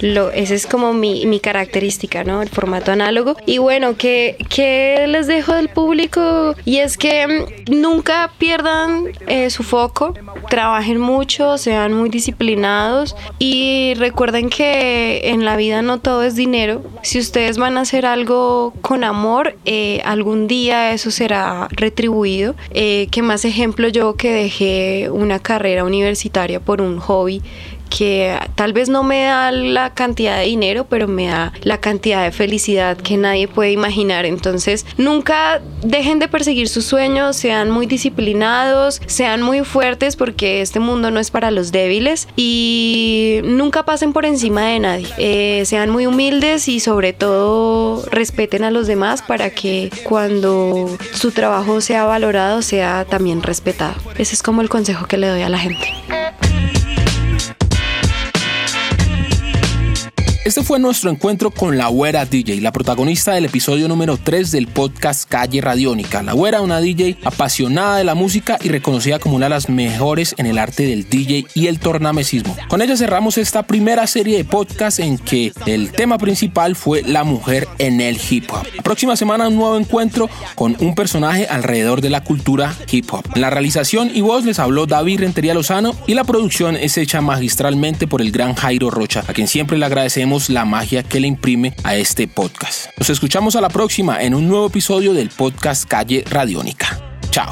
lo, 0.01 0.31
ese 0.31 0.55
es 0.55 0.67
como 0.67 0.93
mi, 0.93 1.25
mi 1.25 1.39
característica, 1.39 2.23
¿no? 2.23 2.41
El 2.41 2.49
formato 2.49 2.91
análogo. 2.91 3.36
Y 3.45 3.57
bueno, 3.57 3.95
que, 3.97 4.38
que 4.49 5.05
les 5.07 5.27
dejo 5.27 5.53
del 5.53 5.69
público 5.69 6.55
y 6.65 6.77
es 6.77 6.97
que 6.97 7.27
mm, 7.27 7.79
nunca 7.79 8.31
pierdan 8.38 9.05
eh, 9.27 9.49
su 9.49 9.63
foco, 9.63 10.13
trabajen 10.49 10.99
mucho, 10.99 11.57
sean 11.57 11.93
muy 11.93 12.10
disciplinados 12.10 13.15
y 13.39 13.93
recuerden 13.95 14.49
que 14.49 15.21
en 15.25 15.45
la 15.45 15.55
vida 15.55 15.81
no 15.81 15.99
todo 15.99 16.23
es 16.23 16.36
dinero. 16.36 16.83
Si 17.03 17.19
ustedes 17.19 17.57
van 17.57 17.77
a 17.77 17.81
hacer 17.81 18.05
algo 18.05 18.73
con 18.81 19.03
amor, 19.03 19.55
eh, 19.65 20.01
algún 20.05 20.47
día 20.47 20.91
eso 20.91 21.12
será 21.12 21.67
retribuido. 21.71 22.55
Eh, 22.71 23.07
que 23.12 23.21
más 23.21 23.45
ejemplo 23.45 23.88
yo 23.88 24.15
que 24.15 24.31
dejé 24.31 25.10
una 25.10 25.39
carrera 25.39 25.83
universitaria 25.83 26.60
por 26.60 26.81
un 26.81 26.99
hobby 26.99 27.41
que 27.88 28.38
tal 28.56 28.73
vez 28.73 28.89
no 28.89 29.04
me 29.04 29.23
da 29.23 29.52
la 29.52 29.93
cantidad 29.93 30.38
de 30.38 30.45
dinero, 30.45 30.86
pero 30.89 31.08
me 31.08 31.28
da 31.28 31.54
la 31.62 31.80
cantidad 31.80 32.23
de 32.23 32.32
felicidad 32.32 32.97
que 32.97 33.17
nadie 33.17 33.47
puede 33.47 33.71
imaginar. 33.71 34.26
Entonces, 34.26 34.86
nunca 34.97 35.62
dejen 35.82 36.19
de 36.19 36.28
perseguir 36.28 36.69
sus 36.69 36.86
sueños, 36.86 37.36
sean 37.36 37.71
muy 37.71 37.86
disciplinados, 37.86 39.02
sean 39.06 39.41
muy 39.41 39.63
fuertes 39.63 40.15
porque 40.15 40.62
este 40.62 40.80
mundo 40.80 41.12
no 41.12 41.19
es 41.19 41.32
para 41.32 41.52
los 41.52 41.71
débiles 41.71 42.28
y 42.36 43.41
nunca 43.43 43.84
pasen 43.84 44.13
por 44.13 44.26
encima 44.26 44.67
de 44.67 44.80
nadie. 44.80 45.08
Eh, 45.17 45.63
sean 45.65 45.89
muy 45.89 46.06
humildes 46.06 46.67
y 46.67 46.80
sobre 46.80 47.13
todo 47.13 48.04
respeten 48.10 48.63
a 48.63 48.71
los 48.71 48.88
demás 48.88 49.21
para 49.21 49.50
que 49.50 49.89
cuando 50.04 50.97
su 51.13 51.32
trabajo 51.32 51.82
sea 51.82 52.06
valorado 52.06 52.62
sea 52.62 53.06
también 53.06 53.43
respetado. 53.43 53.95
Ese 54.17 54.36
es 54.36 54.43
como 54.43 54.62
el 54.62 54.69
consejo 54.69 55.06
que 55.08 55.17
le 55.17 55.28
doy 55.28 55.41
a 55.41 55.50
la 55.50 55.60
gente. 55.60 55.88
Este 60.47 60.63
fue 60.63 60.79
nuestro 60.79 61.12
encuentro 61.12 61.51
con 61.51 61.77
la 61.77 61.89
güera 61.89 62.23
DJ, 62.23 62.62
la 62.62 62.71
protagonista 62.71 63.33
del 63.33 63.43
episodio 63.43 63.89
número 63.89 64.15
3 64.15 64.49
del 64.49 64.67
podcast 64.67 65.29
Calle 65.29 65.60
Radiónica. 65.60 66.23
La 66.23 66.31
güera, 66.31 66.62
una 66.62 66.79
DJ 66.79 67.17
apasionada 67.25 67.97
de 67.97 68.05
la 68.05 68.15
música 68.15 68.57
y 68.62 68.69
reconocida 68.69 69.19
como 69.19 69.36
una 69.36 69.47
de 69.47 69.49
las 69.49 69.67
mejores 69.67 70.36
en 70.38 70.45
el 70.45 70.57
arte 70.57 70.86
del 70.86 71.10
DJ 71.10 71.47
y 71.53 71.67
el 71.67 71.81
tornamesismo. 71.81 72.55
Con 72.69 72.81
ella 72.81 72.95
cerramos 72.95 73.38
esta 73.38 73.63
primera 73.63 74.07
serie 74.07 74.38
de 74.38 74.45
podcasts 74.45 75.01
en 75.01 75.17
que 75.17 75.51
el 75.65 75.91
tema 75.91 76.17
principal 76.17 76.77
fue 76.77 77.03
la 77.03 77.25
mujer 77.25 77.67
en 77.77 77.99
el 77.99 78.17
hip 78.29 78.49
hop. 78.49 78.65
La 78.73 78.83
próxima 78.83 79.17
semana 79.17 79.49
un 79.49 79.57
nuevo 79.57 79.77
encuentro 79.77 80.29
con 80.55 80.77
un 80.79 80.95
personaje 80.95 81.47
alrededor 81.47 81.99
de 81.99 82.10
la 82.10 82.23
cultura 82.23 82.73
hip 82.89 83.12
hop. 83.12 83.25
La 83.36 83.49
realización 83.49 84.12
y 84.13 84.21
voz 84.21 84.45
les 84.45 84.60
habló 84.60 84.86
David 84.86 85.19
Rentería 85.19 85.53
Lozano 85.53 85.93
y 86.07 86.13
la 86.13 86.23
producción 86.23 86.77
es 86.77 86.97
hecha 86.97 87.19
magistralmente 87.19 88.07
por 88.07 88.21
el 88.21 88.31
gran 88.31 88.55
Jairo 88.55 88.89
Rocha, 88.89 89.25
a 89.27 89.33
quien 89.33 89.49
siempre 89.49 89.77
le 89.77 89.86
agradecemos 89.86 90.37
la 90.50 90.65
magia 90.65 91.04
que 91.04 91.19
le 91.19 91.28
imprime 91.28 91.73
a 91.84 91.95
este 91.95 92.28
podcast. 92.28 92.88
Nos 92.97 93.10
escuchamos 93.10 93.56
a 93.56 93.62
la 93.62 93.69
próxima 93.69 94.21
en 94.21 94.34
un 94.34 94.47
nuevo 94.47 94.67
episodio 94.67 95.13
del 95.13 95.30
podcast 95.30 95.86
Calle 95.88 96.23
Radiónica. 96.30 97.00
Chao. 97.32 97.52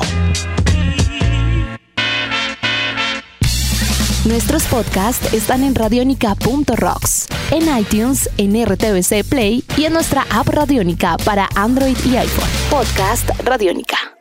Nuestros 4.26 4.63
podcasts 4.63 5.34
están 5.34 5.63
en 5.63 5.76
radionica.rocks, 5.76 7.28
en 7.52 7.78
iTunes, 7.78 8.30
en 8.38 8.65
RTVC 8.65 9.24
Play 9.28 9.63
y 9.78 9.86
en 9.86 9.93
nuestra 9.93 10.26
app 10.30 10.48
Radionica 10.48 11.17
para 11.26 11.50
Android 11.56 11.98
y 12.06 12.17
iPhone. 12.17 12.50
Podcast 12.69 13.30
Radionica. 13.43 14.13